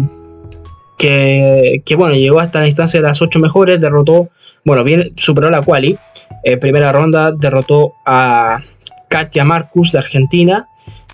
que, 0.97 1.95
bueno, 1.97 2.15
llegó 2.15 2.39
hasta 2.39 2.62
la 2.62 2.67
instancia 2.67 2.99
de 3.01 3.08
las 3.08 3.21
ocho 3.21 3.39
mejores, 3.39 3.82
derrotó, 3.82 4.29
bueno, 4.63 4.84
bien, 4.84 5.12
superó 5.17 5.49
la 5.49 5.62
quali, 5.62 5.97
en 6.43 6.60
primera 6.60 6.91
ronda 6.91 7.32
derrotó 7.32 7.93
a 8.06 8.60
Katia 9.10 9.43
Marcus 9.43 9.91
de 9.91 9.99
Argentina 9.99 10.67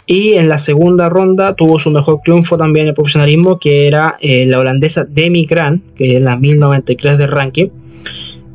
y 0.06 0.34
en 0.34 0.50
la 0.50 0.58
segunda 0.58 1.08
ronda 1.08 1.54
tuvo 1.54 1.78
su 1.78 1.92
mejor 1.92 2.22
triunfo 2.24 2.58
también 2.58 2.86
en 2.86 2.90
el 2.90 2.94
profesionalismo, 2.96 3.60
que 3.60 3.86
era 3.86 4.16
eh, 4.20 4.48
la 4.48 4.60
holandesa 4.60 5.04
Demi 5.04 5.46
Gran, 5.46 5.84
que 5.96 6.16
es 6.16 6.22
la 6.24 6.36
1093 6.36 7.18
de 7.20 7.28
ranking. 7.28 7.68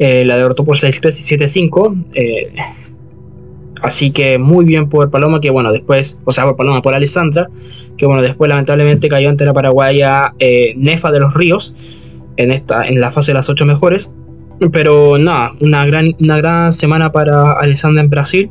Eh, 0.01 0.25
la 0.25 0.37
derrotó 0.37 0.65
por 0.65 0.77
6-3 0.77 1.61
y 1.61 1.69
7-5. 1.69 2.05
Eh, 2.15 2.53
así 3.85 4.11
que 4.11 4.39
muy 4.39 4.65
bien 4.65 4.89
por 4.89 5.11
Paloma, 5.11 5.41
que 5.41 5.51
bueno, 5.51 5.71
después, 5.71 6.19
o 6.25 6.33
sea, 6.33 6.45
por 6.45 6.57
Paloma, 6.57 6.83
por 6.83 6.95
Alessandra, 6.95 7.49
que 7.97 8.07
bueno, 8.07 8.23
después 8.23 8.49
lamentablemente 8.49 9.09
cayó 9.09 9.29
ante 9.29 9.45
la 9.45 9.53
paraguaya 9.53 10.35
Nefa 10.77 11.13
de 11.13 11.21
los 11.21 11.35
Ríos 11.35 12.11
en, 12.37 12.51
esta, 12.51 12.87
en 12.87 13.01
la 13.01 13.11
fase 13.13 13.31
de 13.31 13.35
las 13.35 13.49
8 13.49 13.65
mejores. 13.67 14.13
Pero 14.73 15.19
nada, 15.19 15.53
una 15.61 15.85
gran, 15.85 16.17
una 16.21 16.39
gran 16.39 16.73
semana 16.73 17.13
para 17.13 17.53
Alessandra 17.53 18.03
en 18.03 18.11
Brasil 18.11 18.51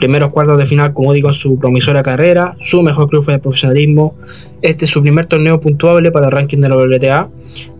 primeros 0.00 0.30
cuartos 0.30 0.58
de 0.58 0.66
final, 0.66 0.92
como 0.92 1.12
digo, 1.12 1.28
en 1.28 1.34
su 1.34 1.58
promisora 1.58 2.02
carrera, 2.02 2.56
su 2.58 2.82
mejor 2.82 3.08
club 3.08 3.24
en 3.28 3.34
el 3.34 3.40
profesionalismo. 3.40 4.14
Este 4.62 4.84
es 4.84 4.90
su 4.90 5.02
primer 5.02 5.26
torneo 5.26 5.60
puntuable 5.60 6.10
para 6.10 6.26
el 6.26 6.32
ranking 6.32 6.58
de 6.58 6.68
la 6.68 6.76
WTA 6.76 7.28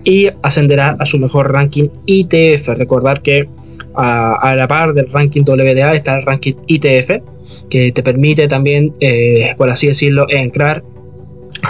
y 0.05 0.29
ascenderá 0.43 0.97
a 0.99 1.07
su 1.07 1.19
mejor 1.19 1.53
ranking 1.53 1.89
ITF. 2.07 2.69
Recordar 2.69 3.23
que 3.23 3.49
a, 3.95 4.55
la 4.57 4.69
par 4.69 4.95
del 4.95 5.11
ranking 5.11 5.43
WTA 5.43 5.95
está 5.95 6.17
el 6.17 6.23
ranking 6.23 6.55
ITF, 6.67 7.11
que 7.69 7.93
te 7.93 8.03
permite 8.03 8.49
también, 8.49 8.93
eh, 9.01 9.55
por 9.57 9.71
así 9.71 9.89
decirlo, 9.89 10.27
entrar 10.29 10.83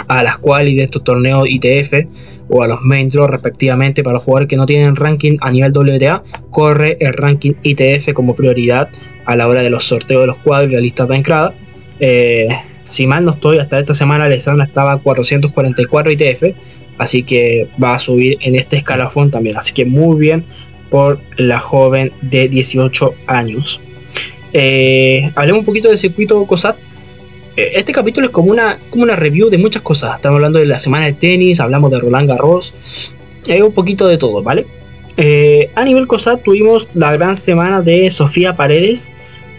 a 0.07 0.23
las 0.23 0.37
cuales 0.37 0.75
de 0.75 0.83
estos 0.83 1.03
torneos 1.03 1.45
ITF 1.49 2.07
o 2.49 2.63
a 2.63 2.67
los 2.67 2.81
main 2.81 3.09
draw 3.09 3.27
respectivamente 3.27 4.03
para 4.03 4.15
los 4.15 4.23
jugadores 4.23 4.47
que 4.47 4.55
no 4.55 4.65
tienen 4.65 4.95
ranking 4.95 5.37
a 5.41 5.51
nivel 5.51 5.71
WTA 5.73 6.23
corre 6.49 6.97
el 6.99 7.13
ranking 7.13 7.53
ITF 7.63 8.13
como 8.13 8.35
prioridad 8.35 8.89
a 9.25 9.35
la 9.35 9.47
hora 9.47 9.61
de 9.63 9.69
los 9.69 9.83
sorteos 9.83 10.21
de 10.21 10.27
los 10.27 10.37
cuadros 10.37 10.71
y 10.71 10.75
la 10.75 10.81
lista 10.81 11.05
de 11.05 11.15
entrada 11.15 11.53
Eh, 11.99 12.47
si 12.83 13.05
mal 13.05 13.23
no 13.23 13.31
estoy, 13.31 13.59
hasta 13.59 13.79
esta 13.79 13.93
semana 13.93 14.25
Alessandra 14.25 14.65
estaba 14.65 14.93
a 14.93 14.97
444 14.97 16.11
ITF, 16.11 16.43
así 16.97 17.21
que 17.21 17.67
va 17.81 17.93
a 17.93 17.99
subir 17.99 18.37
en 18.41 18.55
este 18.55 18.77
escalafón 18.77 19.29
también. 19.29 19.55
Así 19.55 19.71
que 19.71 19.85
muy 19.85 20.19
bien 20.19 20.43
por 20.91 21.19
la 21.37 21.59
joven 21.59 22.11
de 22.21 22.47
18 22.49 23.15
años. 23.25 23.81
Eh, 24.53 25.31
hablemos 25.35 25.61
un 25.61 25.65
poquito 25.65 25.87
del 25.87 25.97
circuito 25.97 26.45
COSAT. 26.45 26.75
Eh, 27.55 27.71
este 27.75 27.93
capítulo 27.93 28.27
es 28.27 28.31
como 28.31 28.51
una, 28.51 28.77
como 28.91 29.03
una 29.03 29.15
review 29.15 29.49
de 29.49 29.57
muchas 29.57 29.81
cosas. 29.81 30.15
Estamos 30.15 30.35
hablando 30.35 30.59
de 30.59 30.65
la 30.65 30.77
semana 30.77 31.05
del 31.05 31.15
tenis, 31.15 31.59
hablamos 31.59 31.89
de 31.89 31.99
Roland 31.99 32.29
Garros, 32.29 33.15
hay 33.49 33.61
un 33.61 33.71
poquito 33.71 34.07
de 34.07 34.17
todo, 34.17 34.43
¿vale? 34.43 34.67
Eh, 35.17 35.71
a 35.75 35.83
nivel 35.85 36.07
COSAT 36.07 36.43
tuvimos 36.43 36.89
la 36.93 37.13
gran 37.13 37.35
semana 37.35 37.81
de 37.81 38.09
Sofía 38.09 38.55
Paredes 38.55 39.11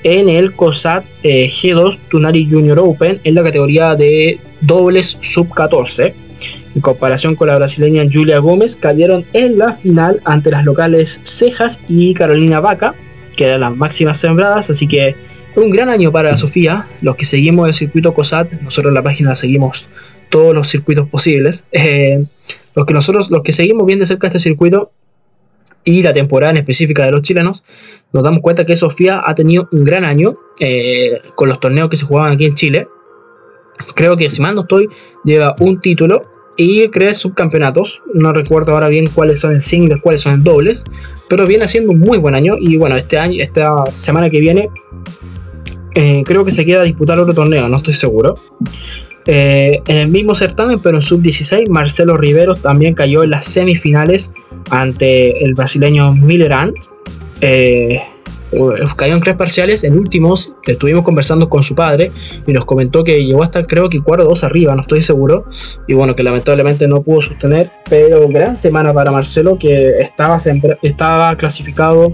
en 0.03 0.29
el 0.29 0.55
COSAT 0.55 1.05
G2 1.23 1.99
Tunari 2.09 2.49
Junior 2.49 2.79
Open 2.79 3.21
en 3.25 3.35
la 3.35 3.43
categoría 3.43 3.95
de 3.95 4.39
dobles 4.61 5.17
sub 5.21 5.53
14. 5.55 6.15
En 6.75 6.81
comparación 6.81 7.35
con 7.35 7.49
la 7.49 7.57
brasileña 7.57 8.05
Julia 8.11 8.39
Gómez, 8.39 8.77
cayeron 8.77 9.27
en 9.33 9.59
la 9.59 9.75
final 9.75 10.21
ante 10.25 10.51
las 10.51 10.65
locales 10.65 11.21
Cejas 11.23 11.81
y 11.89 12.15
Carolina 12.15 12.61
Vaca, 12.61 12.95
que 13.37 13.45
eran 13.47 13.61
las 13.61 13.77
máximas 13.77 14.19
sembradas, 14.19 14.71
así 14.71 14.87
que 14.87 15.15
un 15.55 15.71
gran 15.71 15.89
año 15.89 16.11
para 16.13 16.37
Sofía. 16.37 16.87
Los 17.03 17.17
que 17.17 17.25
seguimos 17.25 17.67
el 17.67 17.75
circuito 17.75 18.15
COSAT, 18.15 18.53
nosotros 18.63 18.91
en 18.91 18.95
la 18.95 19.03
página 19.03 19.35
seguimos 19.35 19.91
todos 20.31 20.55
los 20.55 20.69
circuitos 20.69 21.09
posibles. 21.09 21.67
Eh, 21.73 22.25
los 22.75 22.87
que 22.87 22.95
nosotros, 22.95 23.31
los 23.31 23.43
que 23.43 23.53
seguimos 23.53 23.87
bien 23.87 23.99
de 23.99 24.07
cerca 24.07 24.29
este 24.29 24.39
circuito 24.39 24.93
y 25.85 26.03
la 26.03 26.13
temporada 26.13 26.53
en 26.53 26.59
específica 26.59 27.05
de 27.05 27.11
los 27.11 27.23
chilenos, 27.23 27.65
nos 28.13 28.23
damos 28.23 28.41
cuenta 28.41 28.65
que 28.65 28.77
Sofía 28.77 29.23
ha 29.25 29.35
tenido 29.35 29.69
un 29.73 29.85
gran 29.85 30.05
año 30.05 30.39
eh, 30.61 31.21
con 31.35 31.49
los 31.49 31.61
torneos 31.61 31.89
que 31.91 31.97
se 31.97 32.07
jugaban 32.07 32.33
aquí 32.33 32.47
en 32.47 32.55
Chile. 32.55 32.89
Creo 33.95 34.17
que 34.17 34.31
si 34.31 34.41
mal 34.41 34.55
no 34.55 34.63
estoy, 34.63 34.89
lleva 35.25 35.55
un 35.61 35.81
título 35.81 36.32
y 36.63 36.89
crea 36.91 37.13
subcampeonatos. 37.13 38.03
No 38.15 38.33
recuerdo 38.33 38.73
ahora 38.73 38.89
bien 38.89 39.09
cuáles 39.13 39.41
son 39.41 39.53
en 39.53 39.61
singles, 39.61 40.01
cuáles 40.01 40.21
son 40.21 40.35
en 40.35 40.45
dobles, 40.45 40.85
pero 41.29 41.47
viene 41.47 41.65
haciendo 41.65 41.93
un 41.93 41.99
muy 41.99 42.19
buen 42.19 42.35
año. 42.35 42.55
Y 42.59 42.77
bueno, 42.77 42.97
este 42.97 43.19
año, 43.19 43.43
esta 43.43 43.87
semana 43.93 44.31
que 44.31 44.39
viene, 44.41 44.71
eh, 45.95 46.23
creo 46.25 46.45
que 46.45 46.53
se 46.53 46.65
queda 46.65 46.83
a 46.83 46.85
disputar 46.85 47.19
otro 47.19 47.35
torneo, 47.35 47.69
no 47.69 47.77
estoy 47.79 47.95
seguro. 47.95 48.37
Eh, 49.27 49.81
en 49.87 49.97
el 49.97 50.09
mismo 50.09 50.35
certamen, 50.35 50.79
pero 50.81 50.97
en 50.97 51.03
sub-16, 51.03 51.69
Marcelo 51.69 52.17
Rivero 52.17 52.55
también 52.55 52.95
cayó 52.95 53.25
en 53.25 53.31
las 53.31 53.47
semifinales 53.47 54.33
ante 54.71 55.45
el 55.45 55.55
brasileño 55.55 56.13
Millerand. 56.13 56.75
Eh, 57.41 57.99
cayó 58.97 59.15
en 59.15 59.21
tres 59.21 59.37
parciales. 59.37 59.85
En 59.85 59.99
últimos, 59.99 60.55
estuvimos 60.67 61.03
conversando 61.03 61.49
con 61.49 61.63
su 61.63 61.75
padre 61.75 62.13
y 62.47 62.53
nos 62.53 62.65
comentó 62.65 63.05
que 63.05 63.25
llegó 63.25 63.43
hasta 63.43 63.65
creo 63.65 63.89
que 63.89 64.01
cuarto 64.01 64.25
dos 64.25 64.45
arriba, 64.45 64.75
no 64.75 64.83
estoy 64.83 65.03
seguro. 65.03 65.47
Y 65.87 65.95
bueno, 65.95 66.15
que 66.15 66.23
lamentablemente 66.23 66.87
no 66.89 67.03
pudo 67.03 67.23
sostener. 67.23 67.71
Pero 67.89 68.29
gran 68.29 68.57
semana 68.57 68.93
para 68.93 69.11
Marcelo, 69.11 69.59
que 69.59 69.95
estaba, 70.01 70.41
estaba 70.83 71.37
clasificado 71.37 72.13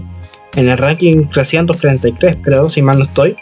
en 0.55 0.69
el 0.69 0.77
ranking 0.77 1.21
333, 1.23 2.37
creo, 2.41 2.69
si 2.69 2.81
mal 2.81 2.97
no 2.97 3.05
estoy. 3.05 3.35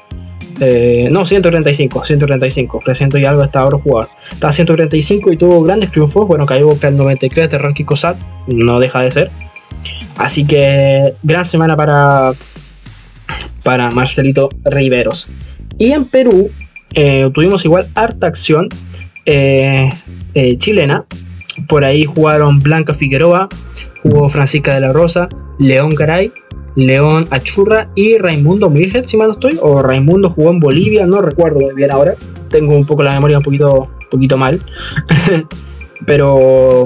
Eh, 0.59 1.09
no, 1.11 1.23
135, 1.23 2.03
135, 2.03 2.79
300 2.83 3.19
y 3.19 3.25
algo 3.25 3.41
hasta 3.43 3.59
ahora 3.59 3.77
jugador. 3.77 4.09
Estaba 4.31 4.51
135 4.51 5.31
y 5.33 5.37
tuvo 5.37 5.61
grandes 5.61 5.91
triunfos. 5.91 6.27
Bueno, 6.27 6.45
cayó 6.45 6.75
el 6.81 6.97
93 6.97 7.49
de 7.49 7.57
ranking 7.57 7.85
COSAT, 7.85 8.17
no 8.47 8.79
deja 8.79 9.01
de 9.01 9.11
ser. 9.11 9.31
Así 10.17 10.45
que 10.45 11.13
gran 11.21 11.45
semana 11.45 11.77
para, 11.77 12.33
para 13.67 13.91
Marcelito 13.91 14.47
Riveros. 14.63 15.27
Y 15.77 15.91
en 15.91 16.05
Perú 16.05 16.49
eh, 16.93 17.29
tuvimos 17.33 17.65
igual 17.65 17.89
harta 17.95 18.25
acción 18.25 18.69
eh, 19.25 19.91
eh, 20.35 20.55
chilena. 20.55 21.03
Por 21.67 21.83
ahí 21.83 22.05
jugaron 22.05 22.59
Blanca 22.59 22.93
Figueroa, 22.93 23.49
jugó 24.03 24.29
Francisca 24.29 24.73
de 24.73 24.79
la 24.79 24.93
Rosa, 24.93 25.27
León 25.59 25.89
Garay, 25.95 26.31
León 26.77 27.27
Achurra 27.29 27.89
y 27.93 28.17
Raimundo 28.17 28.69
Mirget, 28.69 29.03
si 29.03 29.17
mal 29.17 29.27
no 29.27 29.33
estoy. 29.33 29.59
O 29.61 29.81
Raimundo 29.81 30.29
jugó 30.29 30.51
en 30.51 30.61
Bolivia, 30.61 31.05
no 31.05 31.21
recuerdo 31.21 31.59
muy 31.59 31.73
bien 31.73 31.91
ahora. 31.91 32.15
Tengo 32.47 32.73
un 32.73 32.85
poco 32.85 33.03
la 33.03 33.11
memoria 33.11 33.39
un 33.39 33.43
poquito, 33.43 33.91
poquito 34.09 34.37
mal. 34.37 34.61
Pero 36.05 36.85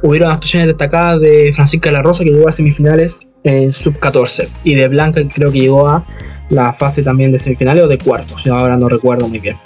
hubieron 0.00 0.30
actuaciones 0.30 0.68
destacadas 0.68 1.20
de 1.20 1.52
Francisca 1.54 1.90
de 1.90 1.96
la 1.96 2.02
Rosa 2.02 2.24
que 2.24 2.30
llegó 2.30 2.48
a 2.48 2.52
semifinales 2.52 3.18
en 3.46 3.72
sub 3.72 3.98
14 3.98 4.48
y 4.64 4.74
de 4.74 4.88
Blanca 4.88 5.22
creo 5.32 5.52
que 5.52 5.60
llegó 5.60 5.88
a 5.88 6.04
la 6.50 6.72
fase 6.74 7.02
también 7.02 7.32
de 7.32 7.38
semifinales 7.38 7.84
o 7.84 7.88
de 7.88 7.98
cuartos, 7.98 8.42
yo 8.44 8.54
ahora 8.54 8.76
no 8.76 8.88
recuerdo 8.88 9.26
muy 9.28 9.38
bien. 9.38 9.56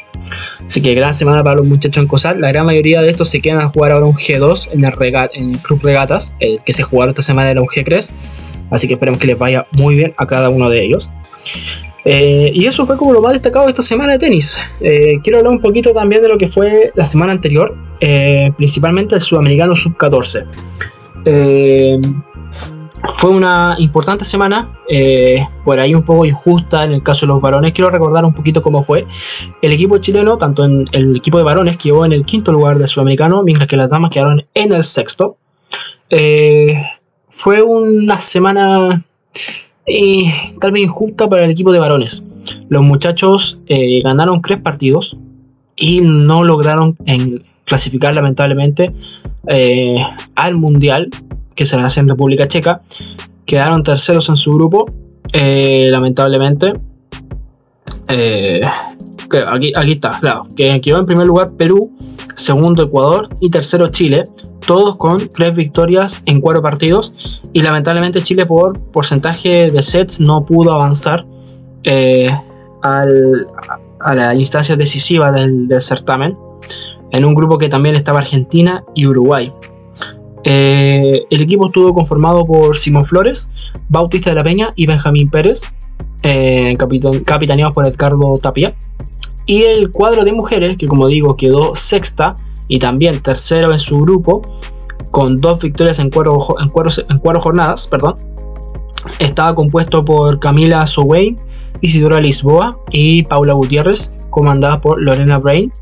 Así 0.67 0.81
que 0.81 0.95
gran 0.95 1.13
semana 1.15 1.43
para 1.43 1.57
los 1.57 1.67
muchachos 1.67 2.03
en 2.03 2.09
COSAT. 2.09 2.39
La 2.39 2.53
gran 2.53 2.65
mayoría 2.65 3.03
de 3.03 3.11
estos 3.11 3.29
se 3.29 3.41
quedan 3.41 3.61
a 3.61 3.69
jugar 3.69 3.93
ahora 3.93 4.07
un 4.07 4.15
G2 4.15 4.71
en 4.73 4.85
el, 4.85 4.93
en 5.35 5.51
el 5.51 5.59
Club 5.59 5.81
Regatas, 5.83 6.35
el 6.39 6.61
que 6.65 6.73
se 6.73 6.83
jugaron 6.83 7.11
esta 7.11 7.23
semana 7.23 7.51
era 7.51 7.61
un 7.61 7.67
G3. 7.67 8.13
Así 8.71 8.87
que 8.87 8.95
esperemos 8.95 9.19
que 9.19 9.27
les 9.27 9.39
vaya 9.39 9.67
muy 9.77 9.97
bien 9.97 10.13
a 10.17 10.27
cada 10.27 10.49
uno 10.49 10.71
de 10.71 10.85
ellos. 10.85 11.11
Eh, 12.05 12.53
y 12.55 12.67
eso 12.67 12.87
fue 12.87 12.97
como 12.97 13.13
lo 13.13 13.21
más 13.21 13.33
destacado 13.33 13.67
de 13.67 13.71
esta 13.71 13.83
semana 13.83 14.13
de 14.13 14.19
tenis. 14.19 14.57
Eh, 14.81 15.19
quiero 15.25 15.39
hablar 15.39 15.55
un 15.55 15.61
poquito 15.61 15.93
también 15.93 16.23
de 16.23 16.29
lo 16.29 16.39
que 16.39 16.47
fue 16.47 16.93
la 16.95 17.05
semana 17.05 17.33
anterior, 17.33 17.77
eh, 18.01 18.53
principalmente 18.57 19.17
el 19.17 19.21
sudamericano 19.21 19.75
sub 19.75 19.97
14 19.97 20.45
fue 23.17 23.31
una 23.31 23.77
importante 23.79 24.25
semana, 24.25 24.79
eh, 24.89 25.47
por 25.65 25.81
ahí 25.81 25.95
un 25.95 26.03
poco 26.03 26.25
injusta 26.27 26.85
en 26.85 26.93
el 26.93 27.03
caso 27.03 27.27
de 27.27 27.33
los 27.33 27.41
varones. 27.41 27.73
Quiero 27.73 27.91
recordar 27.91 28.25
un 28.25 28.35
poquito 28.35 28.63
cómo 28.63 28.83
fue. 28.83 29.07
El 29.63 29.73
equipo 29.73 29.99
chileno, 29.99 30.37
tanto 30.37 30.65
en 30.65 30.87
el 30.93 31.17
equipo 31.17 31.39
de 31.39 31.45
varones, 31.45 31.77
quedó 31.77 32.05
en 32.05 32.13
el 32.13 32.25
quinto 32.25 32.53
lugar 32.53 32.79
del 32.79 32.89
sudamericano, 32.89 33.43
mientras 33.43 33.69
que 33.69 33.77
las 33.77 33.89
damas 33.89 34.11
quedaron 34.11 34.45
en 34.55 34.73
el 34.73 34.85
sexto. 34.85 35.39
Eh, 36.11 36.75
fue 37.29 37.63
una 37.63 38.21
semana 38.21 39.03
eh, 39.87 40.33
tal 40.61 40.73
vez 40.73 40.83
injusta 40.83 41.29
para 41.29 41.45
el 41.45 41.51
equipo 41.51 41.73
de 41.73 41.79
varones. 41.79 42.23
Los 42.69 42.83
muchachos 42.83 43.61
ganaron 44.03 44.41
tres 44.41 44.59
partidos 44.59 45.17
y 45.77 46.01
no 46.01 46.43
lograron 46.43 46.97
clasificar 47.65 48.15
lamentablemente 48.15 48.93
al 50.35 50.57
mundial 50.57 51.11
que 51.61 51.67
se 51.67 51.77
hace 51.77 52.01
en 52.01 52.09
República 52.09 52.49
Checa. 52.49 52.81
Quedaron 53.45 53.83
terceros 53.83 54.31
en 54.31 54.39
su 54.39 54.55
grupo, 54.55 54.91
eh, 55.31 55.89
lamentablemente. 55.91 56.73
Eh, 58.09 58.63
aquí, 59.47 59.71
aquí 59.77 59.93
está, 59.93 60.19
claro. 60.19 60.47
Que 60.57 60.81
quedó 60.81 61.01
en 61.01 61.05
primer 61.05 61.27
lugar 61.27 61.53
Perú, 61.59 61.95
segundo 62.35 62.83
Ecuador 62.85 63.29
y 63.43 63.51
tercero 63.51 63.89
Chile. 63.89 64.23
Todos 64.67 64.97
con 64.97 65.19
tres 65.35 65.55
victorias 65.55 66.23
en 66.25 66.41
cuatro 66.41 66.63
partidos. 66.63 67.13
Y 67.53 67.61
lamentablemente 67.61 68.23
Chile 68.23 68.47
por 68.47 68.81
porcentaje 68.91 69.71
de 69.71 69.83
sets 69.83 70.19
no 70.19 70.47
pudo 70.47 70.73
avanzar 70.73 71.27
eh, 71.85 72.31
al, 72.81 73.47
a 74.01 74.15
la 74.15 74.35
instancia 74.35 74.77
decisiva 74.77 75.31
del, 75.31 75.69
del 75.69 75.83
certamen. 75.83 76.39
En 77.11 77.27
un 77.27 77.35
grupo 77.35 77.59
que 77.59 77.69
también 77.69 77.97
estaba 77.97 78.21
Argentina 78.21 78.83
y 78.95 79.05
Uruguay. 79.07 79.53
Eh, 80.45 81.27
el 81.31 81.43
equipo 81.43 81.67
estuvo 81.67 81.93
conformado 81.95 82.45
por 82.45 82.79
Simón 82.79 83.05
Flores, 83.05 83.51
Bautista 83.89 84.31
de 84.31 84.37
la 84.37 84.45
Peña 84.45 84.69
y 84.75 84.87
Benjamín 84.87 85.29
Pérez, 85.31 85.63
eh, 86.23 86.77
capitaneados 86.77 87.75
por 87.75 87.87
Edgardo 87.87 88.39
Tapia. 88.39 88.75
Y 89.47 89.63
el 89.63 89.91
cuadro 89.91 90.25
de 90.25 90.33
mujeres, 90.33 90.77
que 90.77 90.87
como 90.87 91.09
digo 91.09 91.37
quedó 91.37 91.75
sexta 91.75 92.37
y 92.69 92.79
también 92.79 93.21
tercero 93.21 93.73
en 93.73 93.81
su 93.81 94.01
grupo, 94.01 94.43
con 95.11 95.39
dos 95.39 95.61
victorias 95.61 95.99
en 95.99 96.11
cuatro, 96.11 96.39
jornadas, 96.39 97.87
perdón, 97.87 98.17
estaba 99.19 99.55
compuesto 99.55 100.05
por 100.05 100.39
Camila 100.39 100.87
Sowein, 100.87 101.37
Isidora 101.81 102.21
Lisboa 102.21 102.79
y 102.93 103.25
Paula 103.25 103.55
Gutiérrez, 103.55 104.13
comandada 104.31 104.81
por 104.81 105.01
Lorena 105.03 105.39
Brain, 105.39 105.73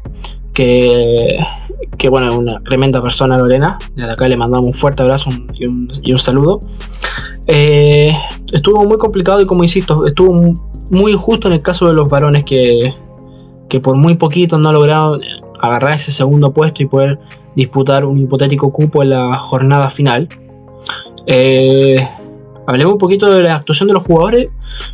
que 0.55 1.37
que 1.97 2.09
bueno, 2.09 2.37
una 2.37 2.61
tremenda 2.61 3.03
persona 3.03 3.39
Lorena, 3.39 3.79
desde 3.95 4.11
acá 4.11 4.29
le 4.29 4.37
mandamos 4.37 4.69
un 4.69 4.75
fuerte 4.75 5.03
abrazo 5.03 5.31
y, 5.55 5.67
un, 5.67 6.19
saludo. 6.19 6.61
Eh, 7.47 8.13
estuvo 8.53 8.85
muy 8.85 8.99
complicado 8.99 9.41
y 9.41 9.47
como 9.47 9.63
insisto, 9.63 10.07
estuvo 10.07 10.55
muy 10.91 11.13
injusto 11.13 11.49
en 11.49 11.55
el 11.55 11.63
caso 11.63 11.87
de 11.89 11.95
los 11.95 12.09
varones 12.09 12.45
que, 12.45 12.93
que 13.69 13.81
por 13.81 13.97
muy 13.97 14.15
poquito 14.15 14.59
no 14.59 14.73
lograron 14.73 15.21
agarrar 15.61 15.95
ese 15.95 16.13
segundo 16.13 16.53
puesto 16.53 16.83
y 16.83 16.87
poder 16.87 17.19
disputar 17.55 18.05
un 18.05 18.19
hipotético 18.19 18.73
cupo 18.73 19.03
en 19.03 19.11
la 19.11 19.37
jornada 19.39 19.91
final. 19.91 20.29
Eh, 21.27 22.07
hablemos 22.69 22.93
un 22.93 22.99
poquito 22.99 23.31
de 23.31 23.43
la 23.43 23.57
actuación 23.57 23.89
de 23.89 23.95
los 23.95 24.03
jugadores. 24.03 24.49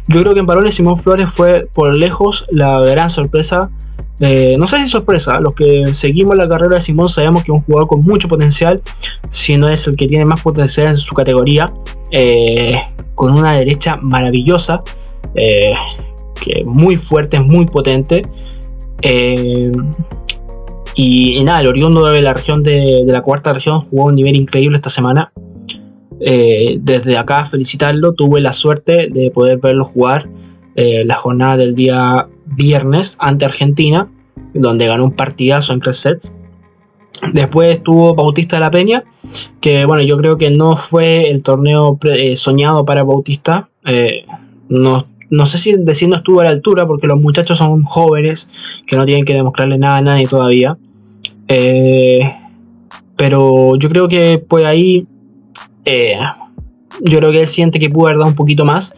Yo 0.07 0.23
creo 0.23 0.33
que 0.33 0.41
en 0.41 0.47
varones 0.47 0.75
Simón 0.75 0.99
Flores 0.99 1.29
fue 1.29 1.69
por 1.75 1.95
lejos 1.95 2.47
la 2.51 2.81
gran 2.81 3.11
sorpresa 3.11 3.71
eh, 4.21 4.55
no 4.59 4.67
sé 4.69 4.79
si 4.79 4.87
sorpresa, 4.87 5.41
los 5.41 5.55
que 5.55 5.93
seguimos 5.93 6.37
la 6.37 6.47
carrera 6.47 6.77
de 6.77 6.81
Simón 6.81 7.09
sabemos 7.09 7.43
que 7.43 7.51
es 7.51 7.59
un 7.59 7.65
jugador 7.65 7.89
con 7.89 8.03
mucho 8.03 8.29
potencial, 8.29 8.81
si 9.29 9.57
no 9.57 9.69
es 9.69 9.89
el 9.89 9.97
que 9.97 10.07
tiene 10.07 10.25
más 10.25 10.41
potencial 10.41 10.89
en 10.89 10.97
su 10.97 11.15
categoría, 11.15 11.73
eh, 12.13 12.79
con 13.15 13.33
una 13.33 13.53
derecha 13.53 13.97
maravillosa, 13.97 14.83
eh, 15.35 15.75
que 16.41 16.65
muy 16.65 16.97
fuerte, 16.97 17.41
muy 17.41 17.67
potente. 17.67 18.23
Y, 20.97 21.43
nada, 21.43 21.61
el 21.61 21.67
oriundo 21.67 22.07
de 22.07 22.23
la 22.23 22.33
región 22.35 22.63
de, 22.63 23.03
la 23.05 23.21
cuarta 23.21 23.53
región 23.53 23.81
jugó 23.81 24.05
un 24.07 24.15
nivel 24.15 24.37
increíble 24.37 24.77
esta 24.77 24.91
semana. 24.91 25.33
Eh, 26.27 26.79
desde 26.81 27.19
acá 27.19 27.45
felicitarlo, 27.45 28.15
tuve 28.15 28.41
la 28.41 28.53
suerte 28.53 29.09
de 29.11 29.31
poder 29.31 29.59
verlo 29.59 29.85
jugar 29.85 30.29
la 30.77 31.15
jornada 31.15 31.57
del 31.57 31.77
día 31.77 32.27
viernes 32.47 33.17
ante 33.21 33.45
Argentina, 33.45 34.09
donde 34.55 34.89
ganó 34.89 35.05
un 35.05 35.13
partidazo 35.13 35.73
en 35.73 35.79
tres 35.79 35.99
sets. 35.99 36.35
Después 37.33 37.79
estuvo 37.79 38.15
Bautista 38.15 38.57
de 38.57 38.61
la 38.61 38.71
Peña, 38.71 39.05
que 39.61 39.85
bueno, 39.87 40.03
yo 40.03 40.17
creo 40.17 40.37
que 40.37 40.51
no 40.51 40.77
fue 40.77 41.31
el 41.31 41.43
torneo 41.43 41.99
eh, 42.03 42.37
soñado 42.37 42.85
para 42.85 43.03
Bautista. 43.03 43.69
Eh, 43.87 44.25
no, 44.69 45.07
no, 45.31 45.47
sé 45.47 45.59
si 45.59 45.75
decir 45.75 46.09
no 46.09 46.17
estuvo 46.17 46.41
a 46.41 46.45
la 46.45 46.51
altura, 46.51 46.87
porque 46.87 47.07
los 47.07 47.21
muchachos 47.21 47.59
son 47.59 47.83
jóvenes, 47.85 48.49
que 48.87 48.97
no 48.97 49.07
tienen 49.07 49.25
que 49.25 49.35
demostrarle 49.35 49.79
nada 49.79 49.99
a 49.99 50.03
nadie 50.03 50.27
todavía. 50.27 50.77
Eh, 51.49 52.31
pero 53.17 53.77
yo 53.77 53.89
creo 53.89 54.09
que 54.09 54.39
pues 54.47 54.65
ahí, 54.65 55.07
yo 55.85 57.19
creo 57.19 57.33
que 57.33 57.41
él 57.41 57.47
siente 57.47 57.79
que 57.79 57.91
pudo 57.91 58.07
haber 58.07 58.19
dado 58.19 58.29
un 58.29 58.35
poquito 58.35 58.65
más, 58.65 58.95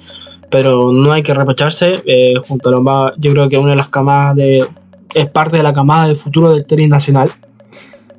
pero 0.51 0.93
no 0.93 1.13
hay 1.13 1.23
que 1.23 1.35
reprocharse. 1.35 2.03
junto 2.47 2.69
a 2.69 2.73
los, 2.73 2.83
yo 3.19 3.33
creo 3.33 3.49
que 3.49 3.59
una 3.59 3.71
de 3.71 3.77
las 3.77 3.89
camadas 3.89 4.37
de, 4.37 4.67
es 5.15 5.27
parte 5.31 5.57
de 5.57 5.63
la 5.63 5.73
camada 5.73 6.07
del 6.07 6.17
futuro 6.17 6.51
del 6.51 6.67
tenis 6.67 6.89
nacional. 6.89 7.31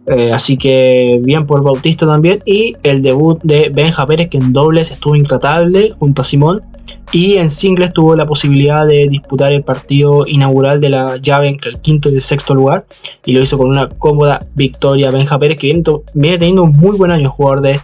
Eh, 0.08 0.32
así 0.32 0.58
que 0.58 1.19
bien 1.21 1.45
por 1.45 1.62
Bautista 1.63 2.06
también. 2.06 2.41
Y 2.45 2.75
el 2.84 3.01
debut 3.01 3.39
de 3.43 3.69
Benja 3.69 4.06
Pérez, 4.08 4.30
que 4.30 4.38
en 4.38 4.53
dobles 4.53 4.91
estuvo 4.91 5.15
intratable 5.15 5.93
junto 5.99 6.21
a 6.21 6.25
Simón. 6.25 6.63
Y 7.12 7.36
en 7.36 7.50
singles 7.50 7.93
tuvo 7.93 8.15
la 8.15 8.26
posibilidad 8.26 8.86
de 8.86 9.08
disputar 9.08 9.52
el 9.52 9.63
partido 9.63 10.26
inaugural 10.28 10.82
de 10.82 10.89
la 10.89 11.17
llave 11.17 11.47
entre 11.47 11.71
el 11.71 11.80
quinto 11.80 12.10
y 12.10 12.15
el 12.15 12.21
sexto 12.21 12.54
lugar. 12.54 12.86
Y 13.26 13.34
lo 13.34 13.41
hizo 13.41 13.58
con 13.58 13.69
una 13.69 13.89
cómoda 13.89 14.39
victoria 14.56 15.12
Benja 15.12 15.39
Pérez, 15.39 15.58
que 15.58 15.67
viene 16.13 16.38
teniendo 16.38 16.63
un 16.63 16.71
muy 16.71 16.97
buen 16.97 17.12
año 17.12 17.30
jugador 17.30 17.62
de 17.62 17.80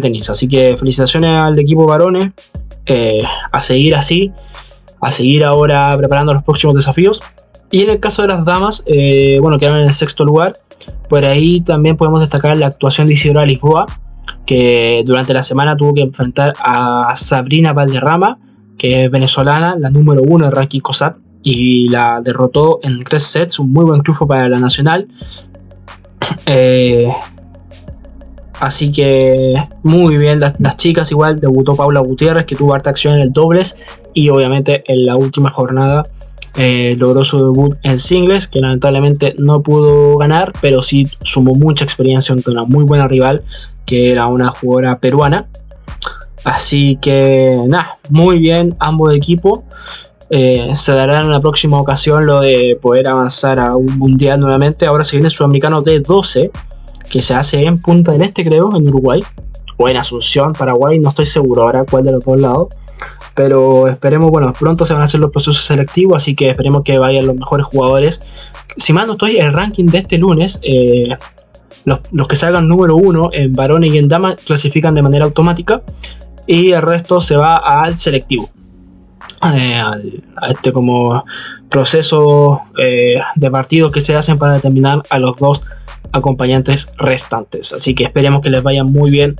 tenis 0.00 0.30
Así 0.30 0.46
que 0.46 0.76
felicitaciones 0.76 1.36
al 1.36 1.58
equipo 1.58 1.86
varones. 1.86 2.32
Eh, 2.86 3.22
a 3.50 3.60
seguir 3.60 3.96
así. 3.96 4.32
A 5.00 5.10
seguir 5.10 5.44
ahora 5.44 5.96
preparando 5.96 6.32
los 6.32 6.42
próximos 6.42 6.76
desafíos. 6.76 7.20
Y 7.70 7.82
en 7.82 7.90
el 7.90 8.00
caso 8.00 8.22
de 8.22 8.28
las 8.28 8.44
damas, 8.44 8.84
eh, 8.86 9.38
bueno, 9.40 9.58
quedaron 9.58 9.80
en 9.80 9.88
el 9.88 9.94
sexto 9.94 10.24
lugar. 10.24 10.52
Por 11.08 11.24
ahí 11.24 11.60
también 11.60 11.96
podemos 11.96 12.20
destacar 12.20 12.56
la 12.56 12.66
actuación 12.66 13.06
de 13.06 13.14
Isidora 13.14 13.44
Lisboa, 13.44 13.86
que 14.46 15.02
durante 15.06 15.32
la 15.32 15.42
semana 15.42 15.76
tuvo 15.76 15.94
que 15.94 16.02
enfrentar 16.02 16.52
a 16.58 17.14
Sabrina 17.16 17.72
Valderrama, 17.72 18.38
que 18.76 19.04
es 19.04 19.10
venezolana, 19.10 19.76
la 19.78 19.90
número 19.90 20.22
uno 20.22 20.46
de 20.46 20.50
ranking 20.50 20.80
COSAT, 20.80 21.16
y 21.42 21.88
la 21.88 22.20
derrotó 22.22 22.80
en 22.82 23.04
tres 23.04 23.24
sets, 23.24 23.58
un 23.58 23.72
muy 23.72 23.84
buen 23.84 24.02
triunfo 24.02 24.26
para 24.26 24.48
la 24.48 24.58
nacional. 24.58 25.08
Eh, 26.46 27.06
así 28.58 28.90
que 28.90 29.54
muy 29.82 30.16
bien 30.16 30.40
las, 30.40 30.58
las, 30.58 30.78
chicas, 30.78 31.10
igual 31.10 31.38
debutó 31.38 31.74
Paula 31.74 32.00
Gutiérrez, 32.00 32.46
que 32.46 32.56
tuvo 32.56 32.72
harta 32.72 32.88
acción 32.88 33.14
en 33.14 33.20
el 33.20 33.32
dobles, 33.32 33.76
y 34.14 34.30
obviamente 34.30 34.84
en 34.86 35.04
la 35.04 35.16
última 35.16 35.50
jornada 35.50 36.02
eh, 36.56 36.94
logró 36.98 37.24
su 37.24 37.38
debut 37.38 37.76
en 37.82 37.98
singles, 37.98 38.46
que 38.46 38.60
lamentablemente 38.60 39.34
no 39.38 39.60
pudo 39.62 40.16
ganar, 40.16 40.52
pero 40.60 40.82
sí 40.82 41.08
sumó 41.22 41.52
mucha 41.54 41.84
experiencia 41.84 42.32
ante 42.32 42.50
una 42.50 42.64
muy 42.64 42.84
buena 42.84 43.08
rival, 43.08 43.42
que 43.84 44.12
era 44.12 44.26
una 44.26 44.48
jugadora 44.48 44.98
peruana. 44.98 45.48
Así 46.44 46.96
que 47.00 47.54
nada, 47.66 47.98
muy 48.10 48.38
bien 48.38 48.76
ambos 48.78 49.14
equipos. 49.14 49.60
Eh, 50.30 50.72
se 50.74 50.92
dará 50.92 51.20
en 51.20 51.26
una 51.26 51.40
próxima 51.40 51.78
ocasión 51.78 52.26
lo 52.26 52.40
de 52.40 52.78
poder 52.80 53.08
avanzar 53.08 53.58
a 53.58 53.76
un 53.76 53.98
mundial 53.98 54.40
nuevamente. 54.40 54.86
Ahora 54.86 55.04
se 55.04 55.16
viene 55.16 55.28
el 55.28 55.32
sudamericano 55.32 55.82
de 55.82 56.00
12, 56.00 56.50
que 57.10 57.20
se 57.20 57.34
hace 57.34 57.64
en 57.64 57.78
Punta 57.78 58.12
del 58.12 58.22
Este, 58.22 58.44
creo, 58.44 58.76
en 58.76 58.88
Uruguay. 58.88 59.22
O 59.76 59.88
en 59.88 59.96
Asunción, 59.96 60.52
Paraguay, 60.52 60.98
no 60.98 61.08
estoy 61.08 61.26
seguro 61.26 61.62
ahora 61.62 61.84
cuál 61.84 62.04
de 62.04 62.12
los 62.12 62.24
dos 62.24 62.40
lados. 62.40 62.68
Pero 63.34 63.88
esperemos, 63.88 64.30
bueno, 64.30 64.52
pronto 64.52 64.86
se 64.86 64.92
van 64.92 65.02
a 65.02 65.06
hacer 65.06 65.18
los 65.18 65.32
procesos 65.32 65.64
selectivos, 65.64 66.16
así 66.16 66.36
que 66.36 66.50
esperemos 66.50 66.84
que 66.84 66.98
vayan 66.98 67.26
los 67.26 67.34
mejores 67.34 67.66
jugadores. 67.66 68.20
Si 68.76 68.92
mal 68.92 69.06
no 69.06 69.14
estoy, 69.14 69.38
el 69.38 69.52
ranking 69.52 69.86
de 69.86 69.98
este 69.98 70.18
lunes, 70.18 70.60
eh, 70.62 71.16
los, 71.84 72.28
que 72.28 72.36
salgan 72.36 72.68
número 72.68 72.96
uno 72.96 73.30
en 73.32 73.52
varones 73.52 73.92
y 73.92 73.98
en 73.98 74.08
damas 74.08 74.36
clasifican 74.44 74.94
de 74.94 75.02
manera 75.02 75.24
automática 75.24 75.82
y 76.46 76.72
el 76.72 76.82
resto 76.82 77.20
se 77.20 77.36
va 77.36 77.56
al 77.56 77.96
selectivo. 77.96 78.50
Eh, 79.54 79.78
a 79.78 80.50
este 80.50 80.72
como 80.72 81.24
proceso 81.68 82.62
eh, 82.78 83.20
de 83.34 83.50
partidos 83.50 83.92
que 83.92 84.00
se 84.00 84.16
hacen 84.16 84.38
para 84.38 84.54
determinar 84.54 85.02
a 85.10 85.18
los 85.18 85.36
dos 85.36 85.62
acompañantes 86.12 86.94
restantes. 86.96 87.72
Así 87.72 87.94
que 87.94 88.04
esperemos 88.04 88.40
que 88.40 88.50
les 88.50 88.62
vaya 88.62 88.84
muy 88.84 89.10
bien 89.10 89.36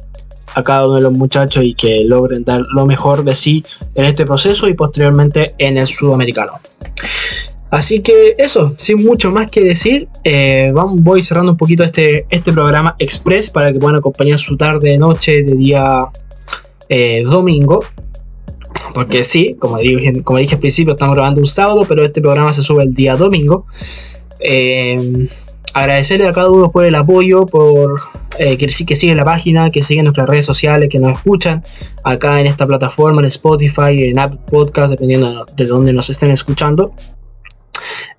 a 0.54 0.62
cada 0.62 0.86
uno 0.86 0.96
de 0.96 1.02
los 1.02 1.12
muchachos 1.12 1.64
y 1.64 1.74
que 1.74 2.04
logren 2.04 2.44
dar 2.44 2.62
lo 2.72 2.86
mejor 2.86 3.24
de 3.24 3.34
sí 3.34 3.64
en 3.94 4.04
este 4.04 4.24
proceso 4.24 4.68
y 4.68 4.74
posteriormente 4.74 5.54
en 5.58 5.76
el 5.76 5.86
sudamericano. 5.86 6.60
Así 7.74 8.02
que 8.02 8.36
eso, 8.38 8.72
sin 8.78 9.04
mucho 9.04 9.32
más 9.32 9.50
que 9.50 9.60
decir, 9.60 10.06
eh, 10.22 10.72
voy 10.72 11.22
cerrando 11.24 11.50
un 11.50 11.58
poquito 11.58 11.82
este, 11.82 12.24
este 12.30 12.52
programa 12.52 12.94
express 13.00 13.50
para 13.50 13.72
que 13.72 13.80
puedan 13.80 13.96
acompañar 13.96 14.38
su 14.38 14.56
tarde, 14.56 14.96
noche, 14.96 15.42
de 15.42 15.56
día 15.56 16.06
eh, 16.88 17.24
domingo. 17.26 17.80
Porque 18.94 19.24
sí, 19.24 19.56
como, 19.58 19.78
como 20.22 20.38
dije 20.38 20.54
al 20.54 20.60
principio, 20.60 20.92
estamos 20.92 21.16
grabando 21.16 21.40
un 21.40 21.46
sábado, 21.46 21.84
pero 21.88 22.04
este 22.04 22.20
programa 22.20 22.52
se 22.52 22.62
sube 22.62 22.84
el 22.84 22.94
día 22.94 23.16
domingo. 23.16 23.66
Eh, 24.38 25.26
agradecerle 25.72 26.28
a 26.28 26.32
cada 26.32 26.50
uno 26.50 26.70
por 26.70 26.84
el 26.84 26.94
apoyo, 26.94 27.44
por 27.44 28.00
eh, 28.38 28.56
que, 28.56 28.66
que 28.66 28.96
siguen 28.96 29.16
la 29.16 29.24
página, 29.24 29.70
que 29.70 29.82
siguen 29.82 30.04
nuestras 30.04 30.28
redes 30.28 30.46
sociales, 30.46 30.88
que 30.88 31.00
nos 31.00 31.12
escuchan 31.12 31.64
acá 32.04 32.40
en 32.40 32.46
esta 32.46 32.66
plataforma, 32.66 33.20
en 33.20 33.26
Spotify, 33.26 34.04
en 34.04 34.18
Apple 34.18 34.38
Podcast, 34.48 34.90
dependiendo 34.90 35.44
de, 35.56 35.66
dónde 35.66 35.92
nos 35.92 36.08
estén 36.08 36.30
escuchando. 36.30 36.94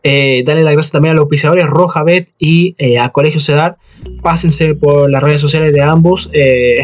Eh, 0.08 0.44
darle 0.46 0.62
las 0.62 0.74
gracias 0.74 0.92
también 0.92 1.14
a 1.14 1.16
los 1.16 1.24
auspiciadores 1.24 1.66
Rojabet 1.66 2.30
y 2.38 2.76
eh, 2.78 3.00
a 3.00 3.10
Colegio 3.10 3.40
Cedar. 3.40 3.78
Pásense 4.22 4.76
por 4.76 5.10
las 5.10 5.24
redes 5.24 5.42
sociales 5.42 5.74
de 5.74 5.82
ambos. 5.82 6.30
Eh, 6.32 6.82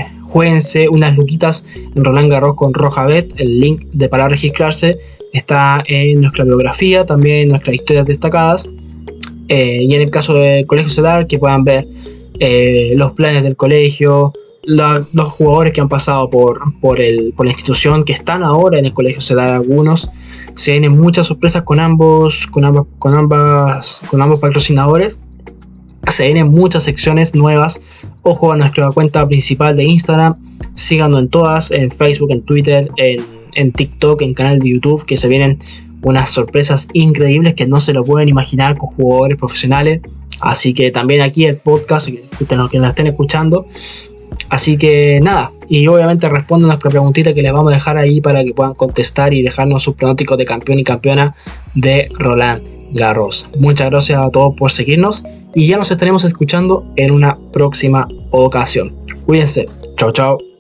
unas 0.90 1.16
luquitas 1.16 1.68
en 1.96 2.04
Roland 2.04 2.32
Garros 2.32 2.56
con 2.56 2.74
Rojabet. 2.74 3.32
El 3.38 3.60
link 3.60 3.86
de 3.94 4.10
para 4.10 4.28
registrarse 4.28 4.98
está 5.34 5.84
en 5.86 6.22
nuestra 6.22 6.46
biografía, 6.46 7.06
también 7.06 7.44
en 7.44 7.50
nuestras 7.50 7.76
historias 7.76 8.08
destacadas. 8.08 8.68
Eh, 9.50 9.84
y 9.88 9.94
en 9.94 10.02
el 10.02 10.10
caso 10.10 10.34
del 10.34 10.66
Colegio 10.66 10.90
CEDAR, 10.92 11.28
que 11.28 11.38
puedan 11.38 11.64
ver 11.64 11.88
eh, 12.40 12.94
los 12.96 13.14
planes 13.14 13.44
del 13.44 13.56
colegio, 13.56 14.34
los 14.64 15.28
jugadores 15.28 15.74
que 15.74 15.82
han 15.82 15.90
pasado 15.90 16.28
por, 16.28 16.60
por, 16.80 17.00
el, 17.00 17.34
por 17.38 17.46
la 17.46 17.52
institución, 17.52 18.02
que 18.02 18.14
están 18.14 18.42
ahora 18.42 18.80
en 18.80 18.86
el 18.86 18.94
Colegio 18.94 19.22
CEDAR 19.22 19.50
algunos. 19.50 20.10
Se 20.56 20.72
vienen 20.72 20.98
muchas 20.98 21.28
sorpresas 21.28 21.64
con 21.64 21.80
ambos, 21.80 22.48
con 22.48 22.66
ambas, 22.66 24.02
con 24.10 24.22
ambos 24.22 24.40
patrocinadores. 24.40 25.24
Se 26.08 26.26
vienen 26.26 26.52
muchas 26.52 26.84
secciones 26.84 27.36
nuevas. 27.36 28.04
Ojo 28.24 28.52
a 28.52 28.58
nuestra 28.58 28.88
cuenta 28.90 29.26
principal 29.26 29.76
de 29.76 29.84
Instagram. 29.84 30.34
Síganos 30.74 31.22
en 31.22 31.30
todas, 31.30 31.72
en 31.72 31.90
Facebook, 31.92 32.32
en 32.32 32.44
Twitter, 32.44 32.90
en, 32.98 33.24
en 33.56 33.72
TikTok, 33.72 34.22
en 34.22 34.34
canal 34.34 34.60
de 34.60 34.70
YouTube, 34.70 35.06
que 35.06 35.18
se 35.18 35.28
vienen 35.28 35.58
unas 36.04 36.30
sorpresas 36.30 36.88
increíbles 36.94 37.54
que 37.54 37.68
no 37.68 37.80
se 37.80 37.94
lo 37.94 38.04
pueden 38.04 38.30
imaginar 38.30 38.78
con 38.78 38.90
jugadores 38.90 39.38
profesionales. 39.38 40.02
Así 40.42 40.74
que 40.74 40.90
también 40.90 41.22
aquí 41.22 41.46
el 41.46 41.58
podcast, 41.58 42.10
que 42.10 42.80
nos 42.80 42.90
estén 42.90 43.08
escuchando. 43.08 43.66
Así 44.50 44.78
que 44.78 45.20
nada, 45.22 45.52
y 45.70 45.88
obviamente 45.88 46.28
responden 46.30 46.68
nuestra 46.68 46.90
preguntita 46.90 47.34
que 47.34 47.42
les 47.42 47.54
vamos 47.54 47.72
a 47.72 47.76
dejar 47.76 47.98
ahí 47.98 48.22
para 48.22 48.44
que 48.44 48.54
puedan 48.54 48.74
contestar 48.74 49.34
y 49.34 49.42
dejarnos 49.42 49.84
sus 49.84 49.96
pronósticos 49.96 50.38
de 50.38 50.46
campeón 50.46 50.80
y 50.80 50.84
campeona 50.84 51.36
de 51.74 52.10
Roland 52.20 52.68
Garros. 52.94 53.48
Muchas 53.58 53.90
gracias 53.90 54.20
a 54.20 54.30
todos 54.30 54.54
por 54.56 54.72
seguirnos 54.72 55.24
y 55.54 55.68
ya 55.68 55.78
nos 55.78 55.92
estaremos 55.92 56.24
escuchando 56.24 56.86
en 56.96 57.12
una 57.12 57.38
próxima 57.54 58.08
ocasión. 58.32 58.96
Cuídense. 59.26 59.68
Chao, 59.98 60.12
chao. 60.12 60.51